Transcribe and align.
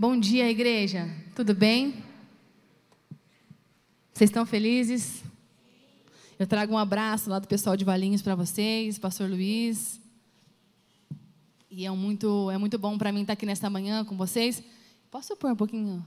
Bom 0.00 0.18
dia, 0.18 0.50
igreja. 0.50 1.14
Tudo 1.36 1.54
bem? 1.54 2.02
Vocês 4.14 4.30
estão 4.30 4.46
felizes? 4.46 5.22
Eu 6.38 6.46
trago 6.46 6.72
um 6.72 6.78
abraço 6.78 7.28
lá 7.28 7.38
do 7.38 7.46
pessoal 7.46 7.76
de 7.76 7.84
Valinhos 7.84 8.22
para 8.22 8.34
vocês, 8.34 8.98
pastor 8.98 9.28
Luiz. 9.28 10.00
E 11.70 11.84
é 11.84 11.90
muito, 11.90 12.50
é 12.50 12.56
muito 12.56 12.78
bom 12.78 12.96
para 12.96 13.12
mim 13.12 13.20
estar 13.20 13.34
aqui 13.34 13.44
nesta 13.44 13.68
manhã 13.68 14.02
com 14.02 14.16
vocês. 14.16 14.62
Posso 15.10 15.36
pôr 15.36 15.52
um 15.52 15.56
pouquinho? 15.56 16.02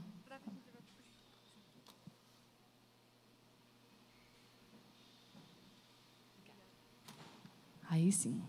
Aí 7.88 8.10
sim. 8.10 8.42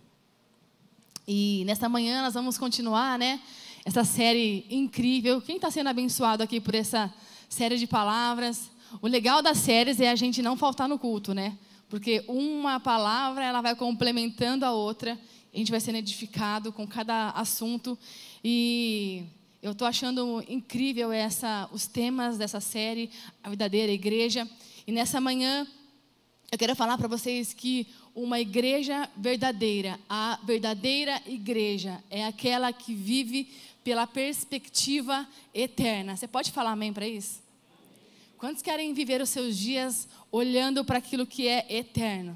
E 1.28 1.62
nesta 1.68 1.88
manhã 1.88 2.24
nós 2.24 2.34
vamos 2.34 2.58
continuar, 2.58 3.20
né? 3.20 3.40
Essa 3.86 4.04
série 4.04 4.66
incrível. 4.68 5.40
Quem 5.40 5.58
está 5.58 5.70
sendo 5.70 5.90
abençoado 5.90 6.42
aqui 6.42 6.60
por 6.60 6.74
essa 6.74 7.14
série 7.48 7.78
de 7.78 7.86
palavras? 7.86 8.72
O 9.00 9.06
legal 9.06 9.44
das 9.44 9.60
séries 9.60 10.00
é 10.00 10.10
a 10.10 10.16
gente 10.16 10.42
não 10.42 10.58
faltar 10.58 10.90
no 10.90 10.98
culto, 10.98 11.36
né? 11.36 11.56
Porque 11.88 12.26
uma 12.28 12.80
palavra 12.80 13.46
ela 13.46 13.62
vai 13.62 13.76
complementando 13.76 14.66
a 14.66 14.72
outra. 14.72 15.16
A 15.54 15.58
gente 15.58 15.70
vai 15.70 15.80
sendo 15.80 15.98
edificado 15.98 16.74
com 16.74 16.88
cada 16.88 17.30
assunto. 17.30 17.96
E 18.44 19.24
eu 19.62 19.74
estou 19.74 19.88
achando 19.88 20.44
incrível 20.50 21.12
essa, 21.12 21.70
os 21.72 21.86
temas 21.86 22.40
dessa 22.40 22.60
série, 22.60 23.12
a 23.44 23.50
verdadeira 23.50 23.92
igreja. 23.92 24.50
E 24.88 24.92
nessa 24.92 25.22
manhã 25.22 25.68
eu 26.52 26.58
quero 26.58 26.76
falar 26.76 26.98
para 26.98 27.08
vocês 27.08 27.54
que 27.54 27.88
uma 28.16 28.40
igreja 28.40 29.10
verdadeira, 29.18 30.00
a 30.08 30.40
verdadeira 30.44 31.22
igreja 31.26 32.02
é 32.10 32.26
aquela 32.26 32.72
que 32.72 32.96
vive 32.96 33.50
pela 33.86 34.08
perspectiva 34.08 35.28
eterna. 35.54 36.18
Você 36.18 36.28
pode 36.28 36.52
falar 36.52 36.72
amém 36.72 36.92
para 36.92 37.08
isso? 37.08 37.40
Quantos 38.36 38.64
querem 38.64 38.96
viver 38.96 39.22
os 39.22 39.30
seus 39.30 39.56
dias 39.56 40.08
olhando 40.32 40.84
para 40.84 40.98
aquilo 40.98 41.26
que 41.26 41.48
é 41.48 41.68
eterno? 41.70 42.36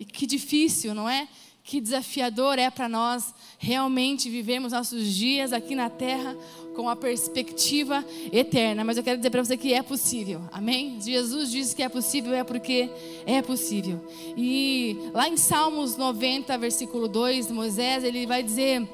E 0.00 0.04
que 0.04 0.26
difícil, 0.26 0.92
não 0.92 1.08
é? 1.08 1.28
Que 1.62 1.80
desafiador 1.80 2.58
é 2.58 2.68
para 2.70 2.88
nós 2.88 3.32
realmente 3.56 4.28
vivermos 4.28 4.72
nossos 4.72 5.14
dias 5.14 5.52
aqui 5.52 5.76
na 5.76 5.88
terra 5.88 6.36
com 6.74 6.88
a 6.88 6.96
perspectiva 6.96 8.04
eterna. 8.32 8.82
Mas 8.82 8.96
eu 8.96 9.04
quero 9.04 9.18
dizer 9.18 9.30
para 9.30 9.44
você 9.44 9.56
que 9.56 9.72
é 9.72 9.80
possível, 9.80 10.42
amém? 10.50 11.00
Jesus 11.00 11.52
disse 11.52 11.74
que 11.74 11.84
é 11.84 11.88
possível, 11.88 12.34
é 12.34 12.42
porque 12.42 12.90
é 13.24 13.40
possível. 13.40 14.04
E 14.36 14.98
lá 15.14 15.28
em 15.28 15.36
Salmos 15.36 15.96
90, 15.96 16.58
versículo 16.58 17.06
2, 17.06 17.52
Moisés, 17.52 18.02
ele 18.02 18.26
vai 18.26 18.42
dizer 18.42 18.86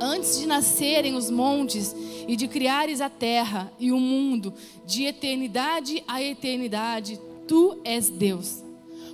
antes 0.00 0.38
de 0.38 0.46
nascerem 0.46 1.14
os 1.14 1.30
montes 1.30 1.94
e 2.28 2.36
de 2.36 2.48
criares 2.48 3.00
a 3.00 3.08
terra 3.08 3.72
e 3.78 3.92
o 3.92 4.00
mundo, 4.00 4.52
de 4.86 5.04
eternidade 5.04 6.02
a 6.06 6.22
eternidade, 6.22 7.20
tu 7.46 7.80
és 7.84 8.08
Deus. 8.08 8.64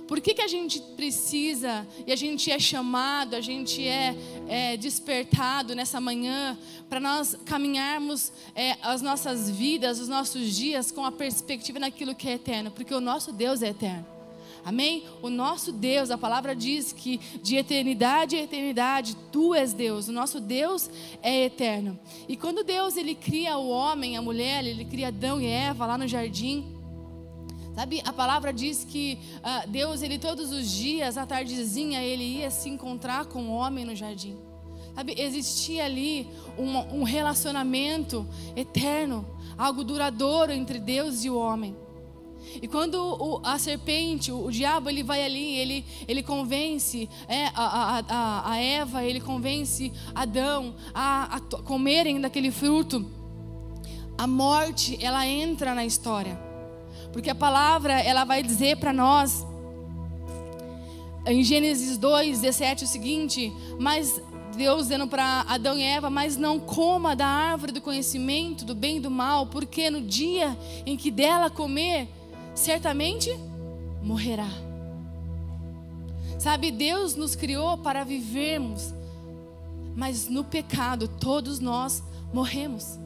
Por 0.07 0.19
que, 0.19 0.33
que 0.33 0.41
a 0.41 0.47
gente 0.47 0.81
precisa 0.95 1.87
e 2.05 2.11
a 2.11 2.15
gente 2.15 2.51
é 2.51 2.59
chamado, 2.59 3.35
a 3.35 3.41
gente 3.41 3.87
é, 3.87 4.15
é 4.47 4.77
despertado 4.77 5.73
nessa 5.73 5.99
manhã 6.01 6.57
para 6.89 6.99
nós 6.99 7.35
caminharmos 7.45 8.31
é, 8.53 8.77
as 8.81 9.01
nossas 9.01 9.49
vidas, 9.49 9.99
os 9.99 10.09
nossos 10.09 10.55
dias 10.55 10.91
com 10.91 11.05
a 11.05 11.11
perspectiva 11.11 11.79
naquilo 11.79 12.13
que 12.13 12.27
é 12.27 12.33
eterno? 12.33 12.69
Porque 12.69 12.93
o 12.93 13.01
nosso 13.01 13.31
Deus 13.31 13.61
é 13.61 13.69
eterno. 13.69 14.12
Amém? 14.65 15.03
O 15.21 15.29
nosso 15.29 15.71
Deus, 15.73 16.09
a 16.09 16.17
palavra 16.17 16.55
diz 16.55 16.93
que 16.93 17.19
de 17.41 17.57
eternidade 17.57 18.35
a 18.35 18.41
eternidade, 18.41 19.15
tu 19.31 19.53
és 19.53 19.73
Deus. 19.73 20.07
O 20.07 20.13
nosso 20.13 20.39
Deus 20.39 20.89
é 21.21 21.45
eterno. 21.45 21.99
E 22.27 22.37
quando 22.37 22.63
Deus 22.63 22.95
ele 22.95 23.13
cria 23.13 23.57
o 23.57 23.67
homem, 23.67 24.15
a 24.15 24.21
mulher, 24.21 24.65
ele 24.65 24.85
cria 24.85 25.09
Adão 25.09 25.41
e 25.41 25.47
Eva 25.47 25.85
lá 25.85 25.97
no 25.97 26.07
jardim. 26.07 26.65
Sabe, 27.75 28.01
a 28.05 28.13
palavra 28.13 28.53
diz 28.53 28.83
que 28.83 29.17
uh, 29.39 29.67
Deus, 29.67 30.01
ele 30.01 30.19
todos 30.19 30.51
os 30.51 30.69
dias, 30.69 31.17
à 31.17 31.25
tardezinha, 31.25 32.01
ele 32.01 32.23
ia 32.23 32.51
se 32.51 32.69
encontrar 32.69 33.25
com 33.25 33.49
o 33.49 33.51
homem 33.51 33.83
no 33.83 33.95
jardim. 33.95 34.37
Sabe, 34.93 35.15
existia 35.17 35.85
ali 35.85 36.29
um, 36.57 36.99
um 36.99 37.03
relacionamento 37.03 38.27
eterno, 38.55 39.25
algo 39.57 39.83
duradouro 39.83 40.51
entre 40.51 40.79
Deus 40.79 41.25
e 41.25 41.31
o 41.31 41.37
homem. 41.37 41.75
E 42.61 42.67
quando 42.67 42.95
o, 42.95 43.41
a 43.43 43.57
serpente, 43.57 44.31
o, 44.31 44.45
o, 44.45 44.51
diabo, 44.51 44.89
ele 44.89 45.03
vai 45.03 45.23
ali, 45.23 45.55
ele, 45.57 45.85
ele 46.07 46.23
convence 46.23 47.09
é, 47.27 47.45
a, 47.53 48.03
a, 48.07 48.51
a, 48.51 48.57
Eva, 48.57 49.03
ele 49.03 49.19
convence 49.19 49.91
Adão 50.13 50.75
a, 50.93 51.37
a 51.37 51.39
comerem 51.39 52.19
daquele 52.19 52.51
fruto. 52.51 53.05
A 54.17 54.27
morte, 54.27 54.97
ela 55.03 55.25
entra 55.25 55.73
na 55.73 55.85
história. 55.85 56.39
Porque 57.11 57.29
a 57.29 57.35
palavra, 57.35 57.93
ela 57.99 58.23
vai 58.23 58.41
dizer 58.41 58.77
para 58.77 58.93
nós, 58.93 59.45
em 61.25 61.43
Gênesis 61.43 61.97
2, 61.97 62.41
17, 62.41 62.83
o 62.83 62.87
seguinte: 62.87 63.51
Mas 63.79 64.21
Deus 64.55 64.83
dizendo 64.83 65.07
para 65.07 65.45
Adão 65.47 65.77
e 65.77 65.83
Eva, 65.83 66.09
mas 66.09 66.37
não 66.37 66.59
coma 66.59 67.15
da 67.15 67.25
árvore 67.25 67.71
do 67.71 67.81
conhecimento 67.81 68.63
do 68.63 68.75
bem 68.75 68.97
e 68.97 68.99
do 68.99 69.09
mal, 69.09 69.47
porque 69.47 69.89
no 69.89 70.01
dia 70.01 70.57
em 70.85 70.95
que 70.95 71.09
dela 71.09 71.49
comer, 71.49 72.07
certamente 72.53 73.29
morrerá. 74.01 74.49
Sabe, 76.37 76.71
Deus 76.71 77.15
nos 77.15 77.35
criou 77.35 77.77
para 77.77 78.03
vivermos, 78.03 78.93
mas 79.95 80.27
no 80.27 80.43
pecado 80.43 81.07
todos 81.07 81.59
nós 81.59 82.03
morremos. 82.33 82.99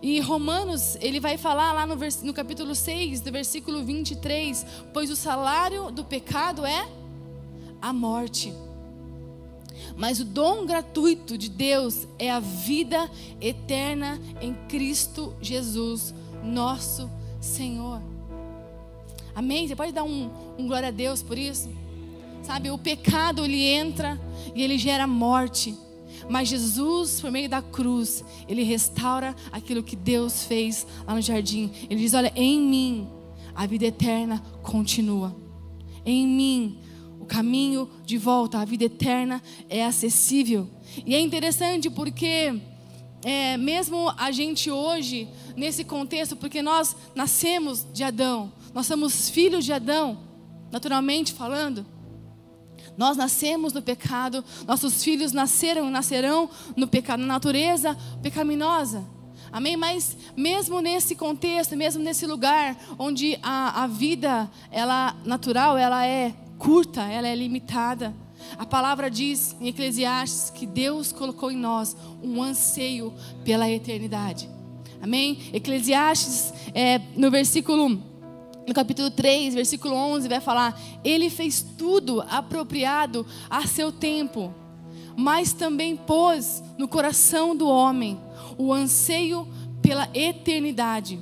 E 0.00 0.20
Romanos, 0.20 0.96
ele 1.00 1.18
vai 1.20 1.36
falar 1.36 1.72
lá 1.72 1.86
no, 1.86 1.96
no 2.22 2.32
capítulo 2.32 2.74
6, 2.74 3.20
do 3.20 3.32
versículo 3.32 3.84
23, 3.84 4.64
pois 4.92 5.10
o 5.10 5.16
salário 5.16 5.90
do 5.90 6.04
pecado 6.04 6.64
é 6.64 6.88
a 7.80 7.92
morte. 7.92 8.52
Mas 9.96 10.20
o 10.20 10.24
dom 10.24 10.66
gratuito 10.66 11.36
de 11.36 11.48
Deus 11.48 12.06
é 12.18 12.30
a 12.30 12.40
vida 12.40 13.10
eterna 13.40 14.20
em 14.40 14.54
Cristo 14.68 15.34
Jesus, 15.40 16.14
nosso 16.42 17.10
Senhor. 17.40 18.00
Amém? 19.38 19.68
Você 19.68 19.76
pode 19.76 19.92
dar 19.92 20.02
um, 20.02 20.28
um 20.58 20.66
glória 20.66 20.88
a 20.88 20.90
Deus 20.90 21.22
por 21.22 21.38
isso? 21.38 21.70
Sabe, 22.42 22.72
o 22.72 22.76
pecado 22.76 23.44
ele 23.44 23.62
entra 23.62 24.20
e 24.52 24.64
ele 24.64 24.76
gera 24.76 25.06
morte. 25.06 25.76
Mas 26.28 26.48
Jesus, 26.48 27.20
por 27.20 27.30
meio 27.30 27.48
da 27.48 27.62
cruz, 27.62 28.24
ele 28.48 28.64
restaura 28.64 29.36
aquilo 29.52 29.80
que 29.80 29.94
Deus 29.94 30.42
fez 30.42 30.84
lá 31.06 31.14
no 31.14 31.22
jardim. 31.22 31.70
Ele 31.88 32.00
diz: 32.00 32.14
Olha, 32.14 32.32
em 32.34 32.60
mim 32.60 33.08
a 33.54 33.64
vida 33.64 33.86
eterna 33.86 34.42
continua. 34.60 35.36
Em 36.04 36.26
mim 36.26 36.80
o 37.20 37.24
caminho 37.24 37.88
de 38.04 38.18
volta 38.18 38.58
à 38.58 38.64
vida 38.64 38.86
eterna 38.86 39.40
é 39.68 39.84
acessível. 39.84 40.68
E 41.06 41.14
é 41.14 41.20
interessante 41.20 41.88
porque 41.88 42.60
é, 43.22 43.56
mesmo 43.56 44.12
a 44.16 44.32
gente 44.32 44.68
hoje, 44.68 45.28
nesse 45.56 45.84
contexto, 45.84 46.34
porque 46.34 46.60
nós 46.60 46.96
nascemos 47.14 47.86
de 47.92 48.02
Adão, 48.02 48.52
nós 48.78 48.86
somos 48.86 49.28
filhos 49.28 49.64
de 49.64 49.72
Adão, 49.72 50.16
naturalmente 50.70 51.32
falando. 51.32 51.84
Nós 52.96 53.16
nascemos 53.16 53.72
no 53.72 53.82
pecado, 53.82 54.44
nossos 54.68 55.02
filhos 55.02 55.32
nasceram 55.32 55.88
e 55.88 55.90
nascerão 55.90 56.48
no 56.76 56.86
pecado, 56.86 57.18
na 57.18 57.26
natureza 57.26 57.98
pecaminosa. 58.22 59.04
Amém? 59.50 59.76
Mas 59.76 60.16
mesmo 60.36 60.80
nesse 60.80 61.16
contexto, 61.16 61.76
mesmo 61.76 62.04
nesse 62.04 62.24
lugar 62.24 62.76
onde 62.96 63.36
a, 63.42 63.82
a 63.82 63.88
vida, 63.88 64.48
ela 64.70 65.16
natural, 65.24 65.76
ela 65.76 66.06
é 66.06 66.32
curta, 66.56 67.02
ela 67.02 67.26
é 67.26 67.34
limitada. 67.34 68.14
A 68.56 68.64
palavra 68.64 69.10
diz 69.10 69.56
em 69.60 69.66
Eclesiastes 69.66 70.50
que 70.50 70.66
Deus 70.66 71.10
colocou 71.10 71.50
em 71.50 71.56
nós 71.56 71.96
um 72.22 72.40
anseio 72.40 73.12
pela 73.44 73.68
eternidade. 73.68 74.48
Amém? 75.02 75.50
Eclesiastes, 75.52 76.54
é, 76.72 77.00
no 77.16 77.28
versículo 77.28 78.06
no 78.68 78.74
capítulo 78.74 79.10
3, 79.10 79.54
versículo 79.54 79.94
11, 79.94 80.28
vai 80.28 80.40
falar: 80.40 80.78
Ele 81.02 81.30
fez 81.30 81.64
tudo 81.76 82.20
apropriado 82.28 83.26
a 83.48 83.66
seu 83.66 83.90
tempo, 83.90 84.54
mas 85.16 85.54
também 85.54 85.96
pôs 85.96 86.62
no 86.76 86.86
coração 86.86 87.56
do 87.56 87.66
homem 87.66 88.20
o 88.58 88.72
anseio 88.72 89.48
pela 89.80 90.08
eternidade. 90.12 91.18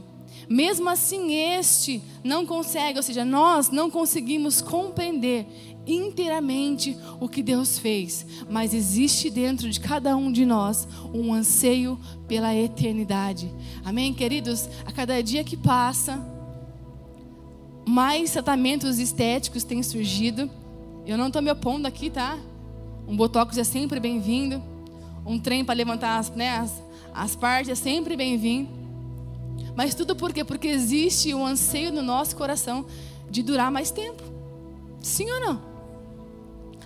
Mesmo 0.48 0.88
assim, 0.88 1.34
este 1.34 2.02
não 2.24 2.44
consegue, 2.44 2.98
ou 2.98 3.02
seja, 3.02 3.24
nós 3.24 3.70
não 3.70 3.90
conseguimos 3.90 4.60
compreender 4.60 5.46
inteiramente 5.86 6.96
o 7.20 7.28
que 7.28 7.42
Deus 7.42 7.78
fez, 7.78 8.26
mas 8.50 8.74
existe 8.74 9.30
dentro 9.30 9.70
de 9.70 9.78
cada 9.78 10.16
um 10.16 10.32
de 10.32 10.44
nós 10.44 10.86
um 11.14 11.32
anseio 11.32 11.98
pela 12.26 12.54
eternidade. 12.54 13.52
Amém, 13.84 14.12
queridos? 14.12 14.68
A 14.84 14.90
cada 14.90 15.22
dia 15.22 15.44
que 15.44 15.56
passa, 15.56 16.35
mais 17.86 18.32
tratamentos 18.32 18.98
estéticos 18.98 19.62
têm 19.62 19.82
surgido. 19.82 20.50
Eu 21.06 21.16
não 21.16 21.28
estou 21.28 21.40
me 21.40 21.50
opondo 21.50 21.86
aqui, 21.86 22.10
tá? 22.10 22.36
Um 23.06 23.16
botox 23.16 23.56
é 23.56 23.62
sempre 23.62 24.00
bem-vindo. 24.00 24.60
Um 25.24 25.38
trem 25.38 25.64
para 25.64 25.76
levantar 25.76 26.18
as, 26.18 26.30
né, 26.30 26.58
as, 26.58 26.82
As 27.14 27.36
partes 27.36 27.70
é 27.70 27.74
sempre 27.76 28.16
bem-vindo. 28.16 28.68
Mas 29.76 29.94
tudo 29.94 30.16
por 30.16 30.32
quê? 30.32 30.42
Porque 30.42 30.66
existe 30.66 31.32
um 31.32 31.46
anseio 31.46 31.92
no 31.92 32.02
nosso 32.02 32.34
coração 32.34 32.84
de 33.30 33.42
durar 33.42 33.70
mais 33.70 33.92
tempo. 33.92 34.22
Sim 35.00 35.30
ou 35.30 35.40
não? 35.40 35.62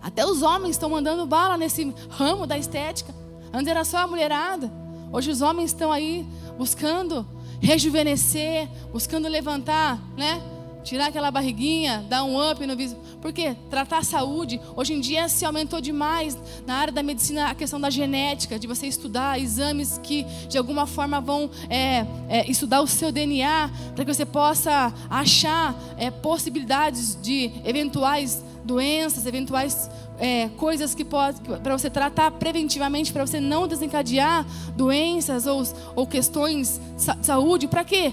Até 0.02 0.26
os 0.26 0.42
homens 0.42 0.72
estão 0.72 0.90
mandando 0.90 1.26
bala 1.26 1.56
nesse 1.56 1.94
ramo 2.10 2.46
da 2.46 2.58
estética. 2.58 3.14
Antes 3.52 3.68
era 3.68 3.84
só 3.84 3.98
a 3.98 4.06
mulherada. 4.06 4.70
Hoje 5.12 5.30
os 5.30 5.40
homens 5.40 5.70
estão 5.70 5.90
aí 5.90 6.26
buscando 6.58 7.26
rejuvenescer, 7.60 8.68
buscando 8.92 9.28
levantar, 9.28 9.98
né? 10.16 10.59
Tirar 10.82 11.06
aquela 11.06 11.30
barriguinha, 11.30 12.04
dar 12.08 12.24
um 12.24 12.50
up 12.50 12.64
no 12.66 12.74
viso. 12.74 12.96
Por 13.20 13.32
quê? 13.32 13.54
Tratar 13.68 13.98
a 13.98 14.02
saúde. 14.02 14.60
Hoje 14.74 14.94
em 14.94 15.00
dia 15.00 15.28
se 15.28 15.44
aumentou 15.44 15.80
demais 15.80 16.38
na 16.66 16.76
área 16.76 16.92
da 16.92 17.02
medicina 17.02 17.50
a 17.50 17.54
questão 17.54 17.80
da 17.80 17.90
genética, 17.90 18.58
de 18.58 18.66
você 18.66 18.86
estudar 18.86 19.38
exames 19.38 20.00
que 20.02 20.24
de 20.48 20.56
alguma 20.56 20.86
forma 20.86 21.20
vão 21.20 21.50
é, 21.68 22.06
é, 22.28 22.50
estudar 22.50 22.80
o 22.80 22.86
seu 22.86 23.12
DNA, 23.12 23.70
para 23.94 24.04
que 24.04 24.14
você 24.14 24.24
possa 24.24 24.92
achar 25.08 25.74
é, 25.98 26.10
possibilidades 26.10 27.18
de 27.20 27.50
eventuais 27.64 28.42
doenças, 28.64 29.26
eventuais 29.26 29.90
é, 30.18 30.48
coisas 30.56 30.94
que 30.94 31.04
pode 31.04 31.40
para 31.40 31.76
você 31.76 31.88
tratar 31.90 32.30
preventivamente, 32.32 33.12
para 33.12 33.26
você 33.26 33.40
não 33.40 33.66
desencadear 33.66 34.46
doenças 34.76 35.46
ou, 35.46 35.62
ou 35.96 36.06
questões 36.06 36.80
de 36.96 37.26
saúde. 37.26 37.66
Para 37.68 37.84
quê? 37.84 38.12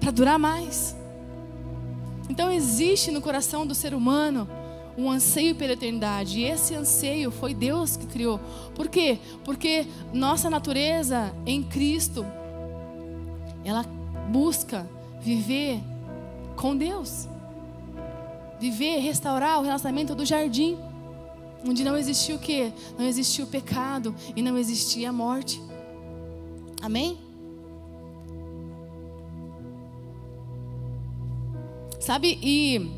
Para 0.00 0.10
durar 0.10 0.38
mais. 0.38 0.94
Então 2.28 2.50
existe 2.50 3.10
no 3.10 3.20
coração 3.20 3.66
do 3.66 3.74
ser 3.74 3.94
humano 3.94 4.48
um 4.96 5.10
anseio 5.10 5.54
pela 5.54 5.72
eternidade. 5.72 6.40
E 6.40 6.44
esse 6.44 6.74
anseio 6.74 7.30
foi 7.30 7.54
Deus 7.54 7.96
que 7.96 8.06
criou. 8.06 8.40
Por 8.74 8.88
quê? 8.88 9.18
Porque 9.44 9.86
nossa 10.12 10.48
natureza 10.48 11.34
em 11.44 11.62
Cristo 11.62 12.24
ela 13.64 13.84
busca 14.30 14.88
viver 15.20 15.80
com 16.56 16.76
Deus. 16.76 17.28
Viver, 18.58 18.98
restaurar 19.00 19.58
o 19.58 19.62
relacionamento 19.62 20.14
do 20.14 20.24
jardim, 20.24 20.78
onde 21.66 21.84
não 21.84 21.96
existia 21.96 22.34
o 22.34 22.38
quê? 22.38 22.72
Não 22.98 23.04
existia 23.04 23.44
o 23.44 23.48
pecado 23.48 24.14
e 24.34 24.40
não 24.40 24.56
existia 24.56 25.10
a 25.10 25.12
morte. 25.12 25.60
Amém? 26.80 27.25
Sabe, 32.06 32.38
e 32.40 32.88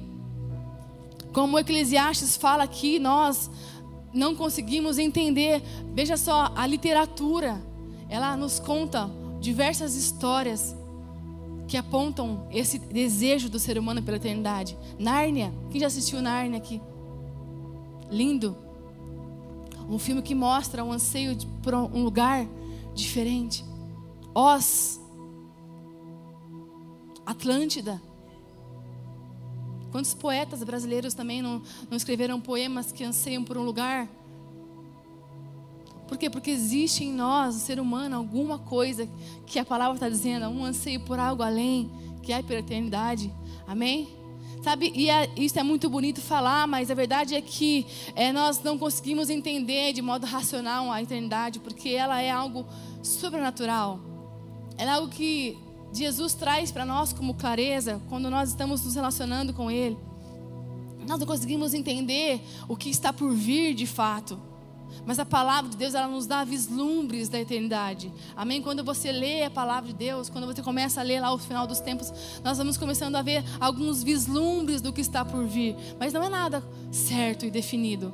como 1.32 1.56
o 1.56 1.58
Eclesiastes 1.58 2.36
fala 2.36 2.64
aqui, 2.64 2.98
nós 2.98 3.50
não 4.12 4.36
conseguimos 4.36 4.98
entender. 4.98 5.62
Veja 5.94 6.18
só, 6.18 6.52
a 6.54 6.66
literatura, 6.66 7.58
ela 8.10 8.36
nos 8.36 8.60
conta 8.60 9.10
diversas 9.40 9.96
histórias 9.96 10.76
que 11.66 11.78
apontam 11.78 12.46
esse 12.50 12.78
desejo 12.78 13.48
do 13.48 13.58
ser 13.58 13.78
humano 13.78 14.02
pela 14.02 14.18
eternidade. 14.18 14.76
Nárnia, 14.98 15.54
quem 15.70 15.80
já 15.80 15.86
assistiu 15.86 16.20
Nárnia 16.20 16.58
aqui? 16.58 16.78
Lindo. 18.10 18.54
Um 19.88 19.98
filme 19.98 20.20
que 20.20 20.34
mostra 20.34 20.84
um 20.84 20.92
anseio 20.92 21.34
de, 21.34 21.46
por 21.62 21.74
um 21.74 22.04
lugar 22.04 22.46
diferente. 22.94 23.64
Oz. 24.34 25.00
Atlântida. 27.24 28.06
Quantos 29.90 30.14
poetas 30.14 30.62
brasileiros 30.62 31.14
também 31.14 31.40
não, 31.40 31.62
não 31.88 31.96
escreveram 31.96 32.40
poemas 32.40 32.92
que 32.92 33.04
anseiam 33.04 33.42
por 33.42 33.56
um 33.56 33.62
lugar? 33.62 34.08
Por 36.06 36.16
quê? 36.16 36.30
Porque 36.30 36.50
existe 36.50 37.04
em 37.04 37.12
nós, 37.12 37.56
o 37.56 37.58
ser 37.58 37.78
humano, 37.78 38.16
alguma 38.16 38.58
coisa 38.58 39.08
que 39.46 39.58
a 39.58 39.64
palavra 39.64 39.94
está 39.94 40.08
dizendo, 40.08 40.48
um 40.48 40.64
anseio 40.64 41.00
por 41.00 41.18
algo 41.18 41.42
além, 41.42 41.90
que 42.22 42.32
é 42.32 42.42
pela 42.42 42.60
eternidade. 42.60 43.32
Amém? 43.66 44.08
Sabe, 44.62 44.90
e 44.94 45.08
é, 45.08 45.30
isso 45.36 45.58
é 45.58 45.62
muito 45.62 45.88
bonito 45.88 46.20
falar, 46.20 46.66
mas 46.66 46.90
a 46.90 46.94
verdade 46.94 47.34
é 47.34 47.40
que 47.40 47.86
é, 48.16 48.32
nós 48.32 48.62
não 48.62 48.76
conseguimos 48.76 49.30
entender 49.30 49.92
de 49.92 50.02
modo 50.02 50.26
racional 50.26 50.90
a 50.90 51.02
eternidade, 51.02 51.60
porque 51.60 51.90
ela 51.90 52.20
é 52.20 52.30
algo 52.30 52.66
sobrenatural. 53.02 54.00
Ela 54.76 54.90
é 54.90 54.94
algo 54.94 55.08
que 55.08 55.58
Jesus 55.92 56.34
traz 56.34 56.70
para 56.70 56.84
nós 56.84 57.12
como 57.12 57.34
clareza 57.34 58.00
quando 58.08 58.30
nós 58.30 58.50
estamos 58.50 58.84
nos 58.84 58.94
relacionando 58.94 59.52
com 59.52 59.70
Ele. 59.70 59.96
Nós 61.06 61.18
não 61.18 61.26
conseguimos 61.26 61.72
entender 61.72 62.40
o 62.68 62.76
que 62.76 62.90
está 62.90 63.12
por 63.12 63.32
vir 63.32 63.74
de 63.74 63.86
fato. 63.86 64.38
Mas 65.06 65.18
a 65.18 65.24
palavra 65.24 65.70
de 65.70 65.76
Deus, 65.76 65.94
ela 65.94 66.08
nos 66.08 66.26
dá 66.26 66.44
vislumbres 66.44 67.28
da 67.28 67.40
eternidade. 67.40 68.12
Amém? 68.36 68.60
Quando 68.60 68.84
você 68.84 69.10
lê 69.10 69.44
a 69.44 69.50
palavra 69.50 69.90
de 69.90 69.94
Deus, 69.94 70.28
quando 70.28 70.46
você 70.46 70.62
começa 70.62 71.00
a 71.00 71.02
ler 71.02 71.20
lá 71.20 71.32
o 71.32 71.38
final 71.38 71.66
dos 71.66 71.80
tempos, 71.80 72.12
nós 72.44 72.58
vamos 72.58 72.76
começando 72.76 73.16
a 73.16 73.22
ver 73.22 73.42
alguns 73.60 74.02
vislumbres 74.02 74.80
do 74.82 74.92
que 74.92 75.00
está 75.00 75.24
por 75.24 75.46
vir. 75.46 75.74
Mas 75.98 76.12
não 76.12 76.22
é 76.22 76.28
nada 76.28 76.62
certo 76.90 77.46
e 77.46 77.50
definido. 77.50 78.12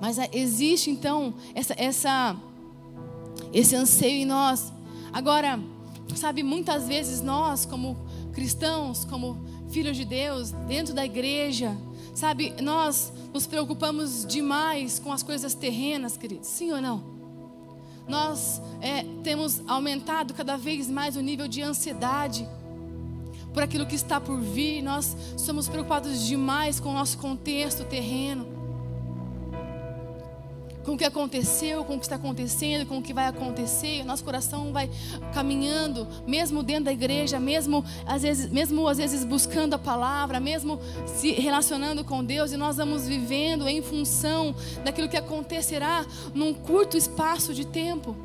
Mas 0.00 0.18
é, 0.18 0.30
existe 0.32 0.90
então 0.90 1.34
essa, 1.54 1.74
essa, 1.76 2.36
esse 3.52 3.76
anseio 3.76 4.22
em 4.22 4.24
nós. 4.24 4.72
Agora, 5.12 5.60
Sabe, 6.16 6.42
muitas 6.42 6.86
vezes 6.86 7.20
nós, 7.20 7.64
como 7.64 7.96
cristãos, 8.32 9.04
como 9.04 9.38
filhos 9.70 9.96
de 9.96 10.04
Deus, 10.04 10.50
dentro 10.66 10.94
da 10.94 11.04
igreja, 11.04 11.76
sabe, 12.14 12.54
nós 12.60 13.12
nos 13.32 13.46
preocupamos 13.46 14.26
demais 14.26 14.98
com 14.98 15.12
as 15.12 15.22
coisas 15.22 15.54
terrenas, 15.54 16.16
queridos, 16.16 16.48
sim 16.48 16.72
ou 16.72 16.80
não? 16.80 17.02
Nós 18.08 18.60
é, 18.80 19.04
temos 19.22 19.62
aumentado 19.68 20.34
cada 20.34 20.56
vez 20.56 20.88
mais 20.88 21.16
o 21.16 21.20
nível 21.20 21.46
de 21.46 21.62
ansiedade 21.62 22.46
por 23.54 23.62
aquilo 23.62 23.86
que 23.86 23.94
está 23.94 24.20
por 24.20 24.40
vir, 24.40 24.82
nós 24.82 25.16
somos 25.36 25.68
preocupados 25.68 26.26
demais 26.26 26.78
com 26.78 26.90
o 26.90 26.94
nosso 26.94 27.18
contexto 27.18 27.84
terreno 27.84 28.59
com 30.90 30.94
o 30.94 30.98
que 30.98 31.04
aconteceu, 31.04 31.84
com 31.84 31.94
o 31.94 31.98
que 31.98 32.04
está 32.04 32.16
acontecendo, 32.16 32.84
com 32.84 32.98
o 32.98 33.02
que 33.02 33.14
vai 33.14 33.28
acontecer. 33.28 34.04
Nosso 34.04 34.24
coração 34.24 34.72
vai 34.72 34.90
caminhando, 35.32 36.04
mesmo 36.26 36.64
dentro 36.64 36.86
da 36.86 36.92
igreja, 36.92 37.38
mesmo 37.38 37.84
às 38.04 38.22
vezes, 38.22 38.50
mesmo 38.50 38.88
às 38.88 38.98
vezes 38.98 39.24
buscando 39.24 39.74
a 39.74 39.78
palavra, 39.78 40.40
mesmo 40.40 40.80
se 41.06 41.30
relacionando 41.32 42.04
com 42.04 42.24
Deus, 42.24 42.50
e 42.50 42.56
nós 42.56 42.76
vamos 42.76 43.06
vivendo 43.06 43.68
em 43.68 43.80
função 43.80 44.52
daquilo 44.82 45.08
que 45.08 45.16
acontecerá 45.16 46.04
num 46.34 46.52
curto 46.52 46.96
espaço 46.96 47.54
de 47.54 47.64
tempo. 47.64 48.16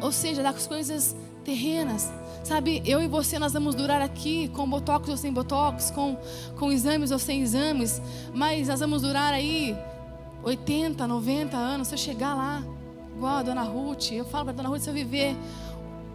Ou 0.00 0.10
seja, 0.10 0.42
das 0.42 0.66
coisas 0.66 1.14
terrenas. 1.44 2.10
Sabe, 2.42 2.82
eu 2.84 3.00
e 3.00 3.06
você 3.06 3.38
nós 3.38 3.52
vamos 3.52 3.74
durar 3.74 4.02
aqui 4.02 4.48
com 4.48 4.68
botox 4.68 5.08
ou 5.08 5.16
sem 5.16 5.32
botox, 5.32 5.90
com, 5.92 6.16
com 6.58 6.72
exames 6.72 7.10
ou 7.10 7.18
sem 7.18 7.40
exames, 7.40 8.02
mas 8.34 8.66
nós 8.68 8.80
vamos 8.80 9.00
durar 9.00 9.32
aí 9.32 9.74
80, 10.44 11.06
90 11.06 11.56
anos, 11.56 11.88
se 11.88 11.94
eu 11.94 11.98
chegar 11.98 12.34
lá, 12.34 12.62
igual 13.16 13.38
a 13.38 13.42
dona 13.42 13.62
Ruth, 13.62 14.12
eu 14.12 14.24
falo 14.24 14.44
para 14.46 14.54
dona 14.54 14.68
Ruth, 14.68 14.82
se 14.82 14.90
eu 14.90 14.94
viver 14.94 15.34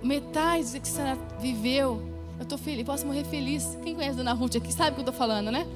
metade 0.03 0.71
do 0.71 0.79
que 0.79 0.87
você 0.87 1.01
viveu, 1.39 2.01
eu 2.37 2.43
estou 2.43 2.57
feliz, 2.57 2.85
posso 2.85 3.05
morrer 3.05 3.23
feliz. 3.25 3.77
Quem 3.83 3.95
conhece 3.95 4.13
a 4.13 4.17
dona 4.17 4.33
Ruth 4.33 4.55
aqui 4.55 4.71
sabe 4.71 4.91
o 4.91 4.93
que 4.93 4.99
eu 4.99 5.03
estou 5.03 5.13
falando, 5.13 5.51
né? 5.51 5.67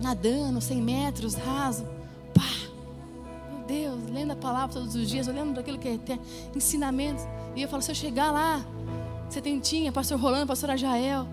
Nadando, 0.00 0.60
100 0.60 0.82
metros, 0.82 1.34
raso. 1.34 1.84
Pá! 2.34 2.42
Meu 3.50 3.66
Deus, 3.66 4.10
lendo 4.10 4.32
a 4.32 4.36
palavra 4.36 4.80
todos 4.80 4.94
os 4.94 5.08
dias, 5.08 5.28
olhando 5.28 5.52
para 5.52 5.60
aquilo 5.60 5.78
que 5.78 5.88
é 5.88 5.98
tem 5.98 6.20
ensinamentos. 6.54 7.24
E 7.54 7.62
eu 7.62 7.68
falo, 7.68 7.82
se 7.82 7.90
eu 7.90 7.94
chegar 7.94 8.32
lá, 8.32 8.64
setentinha, 9.28 9.92
pastor 9.92 10.18
Rolando, 10.18 10.46
pastora 10.46 10.76
Jael, 10.76 11.26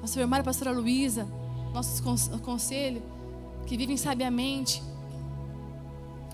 pastor 0.00 0.26
Mário, 0.26 0.44
pastora 0.44 0.70
Luísa, 0.70 1.26
nossos 1.72 2.00
conselhos 2.40 3.02
que 3.66 3.76
vivem 3.76 3.96
sabiamente. 3.96 4.82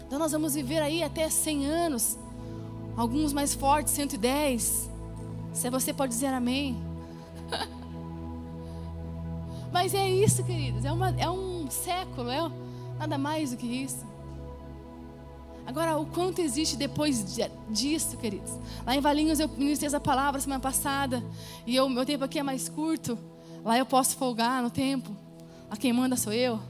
Então 0.07 0.19
nós 0.19 0.33
vamos 0.33 0.55
viver 0.55 0.83
aí 0.83 1.03
até 1.03 1.29
100 1.29 1.67
anos, 1.67 2.19
alguns 2.97 3.33
mais 3.33 3.55
fortes, 3.55 3.93
110. 3.95 4.91
Se 5.53 5.71
você 5.71 5.93
pode 5.93 6.13
dizer 6.13 6.27
amém. 6.27 6.77
Mas 9.73 9.95
é 9.95 10.09
isso, 10.09 10.45
queridos, 10.45 10.85
é, 10.85 10.93
uma, 10.93 11.11
é 11.19 11.31
um 11.31 11.71
século, 11.71 12.31
é 12.31 12.41
nada 12.99 13.17
mais 13.17 13.53
do 13.53 13.57
que 13.57 13.67
isso. 13.67 14.05
Agora, 15.65 15.97
o 15.97 16.05
quanto 16.05 16.41
existe 16.41 16.77
depois 16.77 17.25
disso, 17.71 18.17
queridos? 18.19 18.53
Lá 18.85 18.95
em 18.95 19.01
Valinhos 19.01 19.41
eu 19.41 19.49
ministrei 19.49 19.87
essa 19.87 20.01
palavra 20.01 20.41
semana 20.41 20.61
passada, 20.61 21.25
e 21.67 21.81
o 21.81 21.89
meu 21.89 22.05
tempo 22.05 22.25
aqui 22.25 22.39
é 22.39 22.43
mais 22.43 22.69
curto. 22.69 23.19
Lá 23.65 23.79
eu 23.79 23.87
posso 23.87 24.17
folgar 24.17 24.63
no 24.63 24.71
tempo. 24.71 25.17
A 25.71 25.77
quem 25.77 25.93
manda 25.93 26.17
sou 26.17 26.33
eu. 26.33 26.61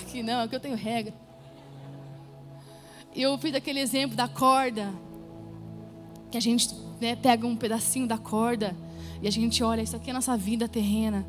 Aqui 0.00 0.22
não, 0.22 0.42
aqui 0.42 0.54
eu 0.54 0.60
tenho 0.60 0.76
regra. 0.76 1.14
Eu 3.14 3.38
fiz 3.38 3.54
aquele 3.54 3.80
exemplo 3.80 4.16
da 4.16 4.26
corda, 4.26 4.92
que 6.30 6.36
a 6.36 6.40
gente 6.40 6.68
né, 7.00 7.14
pega 7.14 7.46
um 7.46 7.54
pedacinho 7.54 8.08
da 8.08 8.18
corda 8.18 8.74
e 9.22 9.28
a 9.28 9.30
gente 9.30 9.62
olha, 9.62 9.82
isso 9.82 9.94
aqui 9.94 10.08
é 10.08 10.10
a 10.10 10.14
nossa 10.14 10.36
vida 10.36 10.68
terrena. 10.68 11.24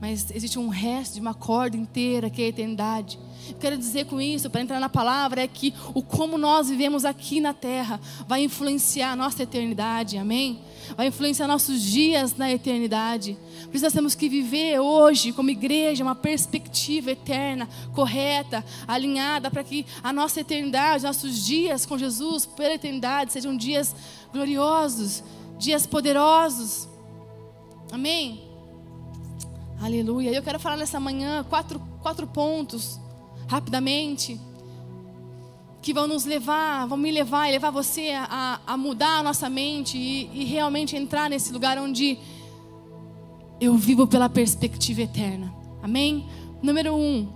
Mas 0.00 0.30
existe 0.30 0.58
um 0.58 0.68
resto 0.68 1.14
de 1.14 1.20
uma 1.20 1.34
corda 1.34 1.76
inteira 1.76 2.28
que 2.28 2.42
é 2.42 2.46
a 2.46 2.48
eternidade. 2.48 3.18
Quero 3.60 3.78
dizer 3.78 4.06
com 4.06 4.20
isso, 4.20 4.50
para 4.50 4.60
entrar 4.60 4.80
na 4.80 4.88
palavra, 4.88 5.42
é 5.42 5.48
que 5.48 5.72
o 5.94 6.02
como 6.02 6.36
nós 6.36 6.68
vivemos 6.68 7.04
aqui 7.04 7.40
na 7.40 7.54
terra 7.54 8.00
vai 8.26 8.42
influenciar 8.42 9.12
a 9.12 9.16
nossa 9.16 9.42
eternidade, 9.42 10.18
amém? 10.18 10.60
Vai 10.96 11.06
influenciar 11.06 11.46
nossos 11.46 11.80
dias 11.80 12.36
na 12.36 12.50
eternidade. 12.52 13.38
Por 13.64 13.74
isso 13.74 13.84
nós 13.84 13.92
temos 13.92 14.14
que 14.14 14.28
viver 14.28 14.80
hoje, 14.80 15.32
como 15.32 15.50
igreja, 15.50 16.04
uma 16.04 16.14
perspectiva 16.14 17.12
eterna, 17.12 17.68
correta, 17.94 18.64
alinhada, 18.86 19.50
para 19.50 19.64
que 19.64 19.86
a 20.02 20.12
nossa 20.12 20.40
eternidade, 20.40 21.04
nossos 21.04 21.44
dias 21.44 21.86
com 21.86 21.96
Jesus 21.96 22.44
pela 22.44 22.74
eternidade 22.74 23.32
sejam 23.32 23.56
dias 23.56 23.94
gloriosos, 24.32 25.22
dias 25.58 25.86
poderosos. 25.86 26.88
Amém? 27.90 28.45
Aleluia. 29.80 30.30
Eu 30.30 30.42
quero 30.42 30.58
falar 30.58 30.76
nessa 30.76 30.98
manhã 30.98 31.44
quatro, 31.44 31.78
quatro 32.00 32.26
pontos 32.26 32.98
rapidamente, 33.46 34.40
que 35.82 35.92
vão 35.92 36.08
nos 36.08 36.24
levar, 36.24 36.86
vão 36.86 36.98
me 36.98 37.12
levar 37.12 37.48
e 37.48 37.52
levar 37.52 37.70
você 37.70 38.10
a, 38.10 38.60
a 38.66 38.76
mudar 38.76 39.18
a 39.18 39.22
nossa 39.22 39.48
mente 39.48 39.96
e, 39.96 40.30
e 40.32 40.44
realmente 40.44 40.96
entrar 40.96 41.30
nesse 41.30 41.52
lugar 41.52 41.78
onde 41.78 42.18
eu 43.60 43.76
vivo 43.76 44.06
pela 44.06 44.28
perspectiva 44.28 45.02
eterna. 45.02 45.54
Amém? 45.82 46.26
Número 46.62 46.94
um, 46.96 47.28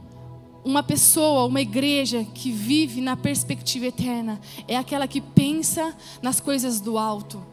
uma 0.64 0.82
pessoa, 0.82 1.44
uma 1.44 1.60
igreja 1.60 2.24
que 2.24 2.50
vive 2.50 3.00
na 3.00 3.16
perspectiva 3.16 3.86
eterna 3.86 4.40
é 4.66 4.76
aquela 4.76 5.06
que 5.06 5.20
pensa 5.20 5.94
nas 6.20 6.40
coisas 6.40 6.80
do 6.80 6.98
alto. 6.98 7.49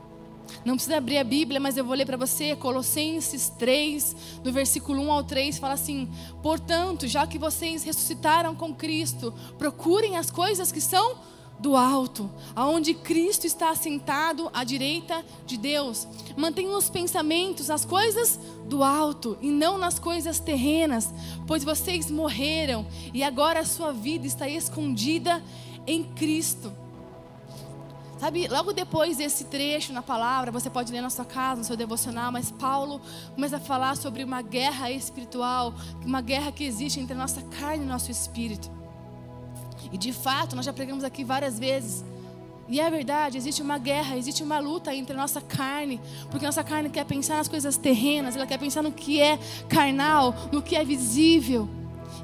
Não 0.65 0.75
precisa 0.75 0.97
abrir 0.97 1.17
a 1.17 1.23
Bíblia, 1.23 1.59
mas 1.59 1.77
eu 1.77 1.85
vou 1.85 1.95
ler 1.95 2.05
para 2.05 2.17
você. 2.17 2.55
Colossenses 2.55 3.49
3, 3.57 4.15
do 4.43 4.51
versículo 4.51 5.01
1 5.01 5.11
ao 5.11 5.23
3, 5.23 5.57
fala 5.59 5.73
assim: 5.73 6.09
Portanto, 6.41 7.07
já 7.07 7.25
que 7.25 7.37
vocês 7.37 7.83
ressuscitaram 7.83 8.55
com 8.55 8.73
Cristo, 8.73 9.33
procurem 9.57 10.17
as 10.17 10.29
coisas 10.29 10.71
que 10.71 10.81
são 10.81 11.17
do 11.59 11.75
alto, 11.75 12.29
aonde 12.55 12.93
Cristo 12.93 13.45
está 13.45 13.71
assentado 13.71 14.49
à 14.53 14.63
direita 14.63 15.25
de 15.45 15.57
Deus. 15.57 16.07
Mantenham 16.35 16.77
os 16.77 16.89
pensamentos 16.89 17.67
nas 17.67 17.83
coisas 17.83 18.39
do 18.65 18.83
alto 18.83 19.37
e 19.41 19.49
não 19.49 19.77
nas 19.77 19.97
coisas 19.97 20.39
terrenas, 20.39 21.11
pois 21.47 21.63
vocês 21.63 22.11
morreram 22.11 22.85
e 23.13 23.23
agora 23.23 23.61
a 23.61 23.65
sua 23.65 23.91
vida 23.91 24.27
está 24.27 24.47
escondida 24.47 25.43
em 25.85 26.03
Cristo. 26.03 26.71
Sabe, 28.17 28.47
logo 28.47 28.73
depois 28.73 29.17
desse 29.17 29.43
trecho 29.43 29.93
na 29.93 30.01
palavra, 30.01 30.51
você 30.51 30.71
pode 30.71 30.91
ler 30.91 31.01
na 31.01 31.09
sua 31.09 31.23
casa, 31.23 31.59
no 31.59 31.63
seu 31.63 31.77
devocional, 31.77 32.31
mas 32.31 32.49
Paulo 32.49 32.99
começa 33.35 33.57
a 33.57 33.59
falar 33.59 33.95
sobre 33.95 34.23
uma 34.23 34.41
guerra 34.41 34.89
espiritual, 34.89 35.73
uma 36.03 36.19
guerra 36.19 36.51
que 36.51 36.63
existe 36.63 36.99
entre 36.99 37.13
a 37.13 37.17
nossa 37.17 37.43
carne 37.43 37.83
e 37.83 37.87
nosso 37.87 38.09
espírito. 38.09 38.71
E 39.91 39.97
de 39.97 40.11
fato, 40.11 40.55
nós 40.55 40.65
já 40.65 40.73
pregamos 40.73 41.03
aqui 41.03 41.23
várias 41.23 41.59
vezes. 41.59 42.03
E 42.67 42.79
é 42.79 42.89
verdade, 42.89 43.37
existe 43.37 43.61
uma 43.61 43.77
guerra, 43.77 44.17
existe 44.17 44.43
uma 44.43 44.59
luta 44.59 44.93
entre 44.93 45.13
a 45.13 45.17
nossa 45.17 45.39
carne, 45.39 46.01
porque 46.31 46.43
a 46.43 46.49
nossa 46.49 46.63
carne 46.63 46.89
quer 46.89 47.05
pensar 47.05 47.37
nas 47.37 47.47
coisas 47.47 47.77
terrenas, 47.77 48.35
ela 48.35 48.47
quer 48.47 48.57
pensar 48.57 48.81
no 48.81 48.91
que 48.91 49.21
é 49.21 49.39
carnal, 49.69 50.33
no 50.51 50.61
que 50.61 50.75
é 50.75 50.83
visível. 50.83 51.69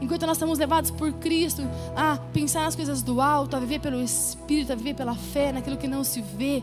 Enquanto 0.03 0.25
nós 0.25 0.35
estamos 0.35 0.59
levados 0.59 0.91
por 0.91 1.13
Cristo 1.13 1.61
a 1.95 2.17
pensar 2.33 2.63
nas 2.63 2.75
coisas 2.75 3.01
do 3.01 3.21
alto, 3.21 3.55
a 3.55 3.59
viver 3.59 3.79
pelo 3.79 4.01
Espírito, 4.01 4.73
a 4.73 4.75
viver 4.75 4.95
pela 4.95 5.15
fé, 5.15 5.53
naquilo 5.53 5.77
que 5.77 5.87
não 5.87 6.03
se 6.03 6.21
vê, 6.21 6.61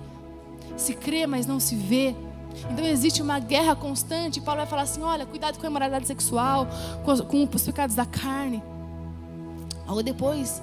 se 0.76 0.92
crê, 0.92 1.26
mas 1.26 1.46
não 1.46 1.58
se 1.58 1.74
vê. 1.74 2.14
Então 2.70 2.84
existe 2.84 3.22
uma 3.22 3.38
guerra 3.38 3.74
constante. 3.74 4.42
Paulo 4.42 4.60
vai 4.60 4.66
falar 4.66 4.82
assim: 4.82 5.00
olha, 5.00 5.24
cuidado 5.24 5.58
com 5.58 5.64
a 5.64 5.70
imoralidade 5.70 6.06
sexual, 6.06 6.68
com 7.02 7.12
os, 7.12 7.20
com 7.22 7.48
os 7.50 7.64
pecados 7.64 7.96
da 7.96 8.04
carne. 8.04 8.62
Algo 9.86 10.02
depois. 10.02 10.62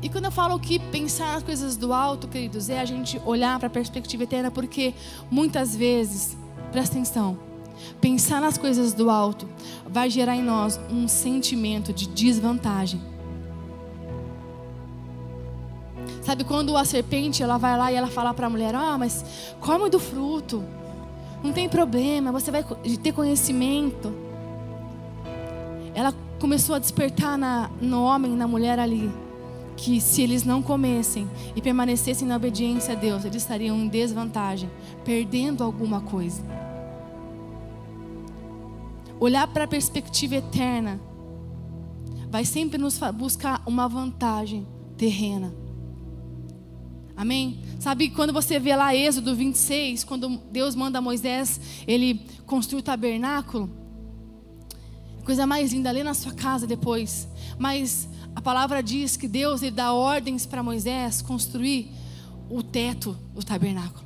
E 0.00 0.08
quando 0.08 0.26
eu 0.26 0.30
falo 0.30 0.60
que 0.60 0.78
pensar 0.78 1.32
nas 1.32 1.42
coisas 1.42 1.76
do 1.76 1.92
alto, 1.92 2.28
queridos, 2.28 2.70
é 2.70 2.78
a 2.78 2.84
gente 2.84 3.20
olhar 3.24 3.58
para 3.58 3.66
a 3.66 3.70
perspectiva 3.70 4.22
eterna, 4.22 4.48
porque 4.48 4.94
muitas 5.28 5.74
vezes, 5.74 6.36
presta 6.70 6.94
atenção, 6.94 7.36
Pensar 8.00 8.40
nas 8.40 8.58
coisas 8.58 8.92
do 8.92 9.10
alto 9.10 9.48
vai 9.88 10.10
gerar 10.10 10.36
em 10.36 10.42
nós 10.42 10.80
um 10.90 11.06
sentimento 11.08 11.92
de 11.92 12.06
desvantagem. 12.06 13.00
Sabe 16.22 16.44
quando 16.44 16.76
a 16.76 16.84
serpente 16.84 17.42
ela 17.42 17.56
vai 17.56 17.76
lá 17.78 17.92
e 17.92 17.94
ela 17.94 18.08
fala 18.08 18.34
para 18.34 18.46
a 18.46 18.50
mulher: 18.50 18.74
"Ah, 18.74 18.96
mas 18.98 19.54
come 19.60 19.88
do 19.88 19.98
fruto. 19.98 20.64
Não 21.42 21.52
tem 21.52 21.68
problema, 21.68 22.32
você 22.32 22.50
vai 22.50 22.64
ter 23.02 23.12
conhecimento". 23.12 24.12
Ela 25.94 26.12
começou 26.40 26.74
a 26.74 26.78
despertar 26.78 27.38
na, 27.38 27.70
no 27.80 28.02
homem 28.02 28.32
na 28.32 28.46
mulher 28.46 28.78
ali 28.78 29.10
que 29.76 30.00
se 30.00 30.22
eles 30.22 30.42
não 30.42 30.62
comessem 30.62 31.28
e 31.54 31.60
permanecessem 31.60 32.26
na 32.26 32.36
obediência 32.36 32.94
a 32.94 32.96
Deus, 32.96 33.24
eles 33.24 33.42
estariam 33.42 33.76
em 33.76 33.88
desvantagem, 33.88 34.70
perdendo 35.04 35.62
alguma 35.62 36.00
coisa. 36.00 36.42
Olhar 39.18 39.46
para 39.48 39.64
a 39.64 39.68
perspectiva 39.68 40.36
eterna 40.36 41.00
vai 42.28 42.44
sempre 42.44 42.78
nos 42.78 42.98
buscar 43.14 43.62
uma 43.66 43.88
vantagem 43.88 44.66
terrena. 44.96 45.54
Amém? 47.16 47.60
Sabe 47.80 48.10
quando 48.10 48.32
você 48.32 48.58
vê 48.58 48.76
lá 48.76 48.94
Êxodo 48.94 49.34
26, 49.34 50.04
quando 50.04 50.38
Deus 50.50 50.74
manda 50.74 51.00
Moisés, 51.00 51.58
ele 51.86 52.26
construir 52.44 52.80
o 52.80 52.82
tabernáculo? 52.82 53.70
Coisa 55.24 55.46
mais 55.46 55.72
linda, 55.72 55.90
lê 55.90 56.04
na 56.04 56.14
sua 56.14 56.32
casa 56.32 56.66
depois. 56.66 57.26
Mas 57.58 58.08
a 58.34 58.42
palavra 58.42 58.82
diz 58.82 59.16
que 59.16 59.26
Deus 59.26 59.62
ele 59.62 59.72
dá 59.72 59.92
ordens 59.92 60.44
para 60.44 60.62
Moisés 60.62 61.22
construir 61.22 61.90
o 62.50 62.62
teto 62.62 63.16
do 63.34 63.42
tabernáculo. 63.42 64.05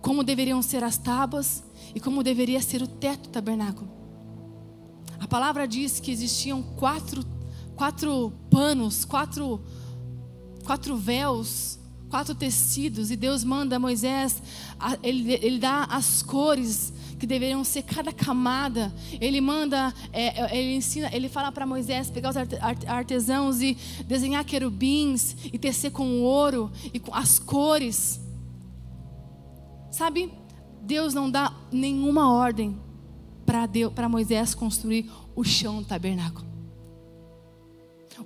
Como 0.00 0.24
deveriam 0.24 0.62
ser 0.62 0.82
as 0.82 0.96
tábuas 0.96 1.62
e 1.94 2.00
como 2.00 2.22
deveria 2.22 2.60
ser 2.60 2.82
o 2.82 2.86
teto 2.86 3.24
do 3.24 3.28
tabernáculo. 3.30 3.90
A 5.18 5.26
palavra 5.26 5.68
diz 5.68 6.00
que 6.00 6.10
existiam 6.10 6.62
quatro, 6.62 7.24
quatro 7.76 8.32
panos, 8.50 9.04
quatro, 9.04 9.60
quatro 10.64 10.96
véus, 10.96 11.78
quatro 12.08 12.34
tecidos, 12.34 13.10
e 13.10 13.16
Deus 13.16 13.44
manda 13.44 13.78
Moisés, 13.78 14.42
ele, 15.02 15.32
ele 15.34 15.58
dá 15.58 15.84
as 15.84 16.22
cores 16.22 16.92
que 17.18 17.26
deveriam 17.26 17.62
ser 17.62 17.82
cada 17.82 18.12
camada. 18.12 18.92
Ele 19.20 19.40
manda, 19.42 19.94
é, 20.10 20.40
é 20.40 20.58
ele 20.58 20.76
ensina, 20.76 21.10
ele 21.12 21.28
fala 21.28 21.52
para 21.52 21.66
Moisés 21.66 22.10
pegar 22.10 22.30
os 22.30 22.36
artesãos 22.86 23.60
e 23.60 23.76
desenhar 24.06 24.42
querubins 24.44 25.36
e 25.52 25.58
tecer 25.58 25.92
com 25.92 26.22
ouro 26.22 26.72
e 26.92 26.98
com 26.98 27.14
as 27.14 27.38
cores. 27.38 28.18
Sabe? 29.90 30.32
Deus 30.82 31.12
não 31.12 31.30
dá 31.30 31.52
nenhuma 31.70 32.32
ordem 32.32 32.78
para 33.44 34.08
Moisés 34.08 34.54
construir 34.54 35.10
o 35.34 35.44
chão 35.44 35.82
do 35.82 35.88
tabernáculo. 35.88 36.46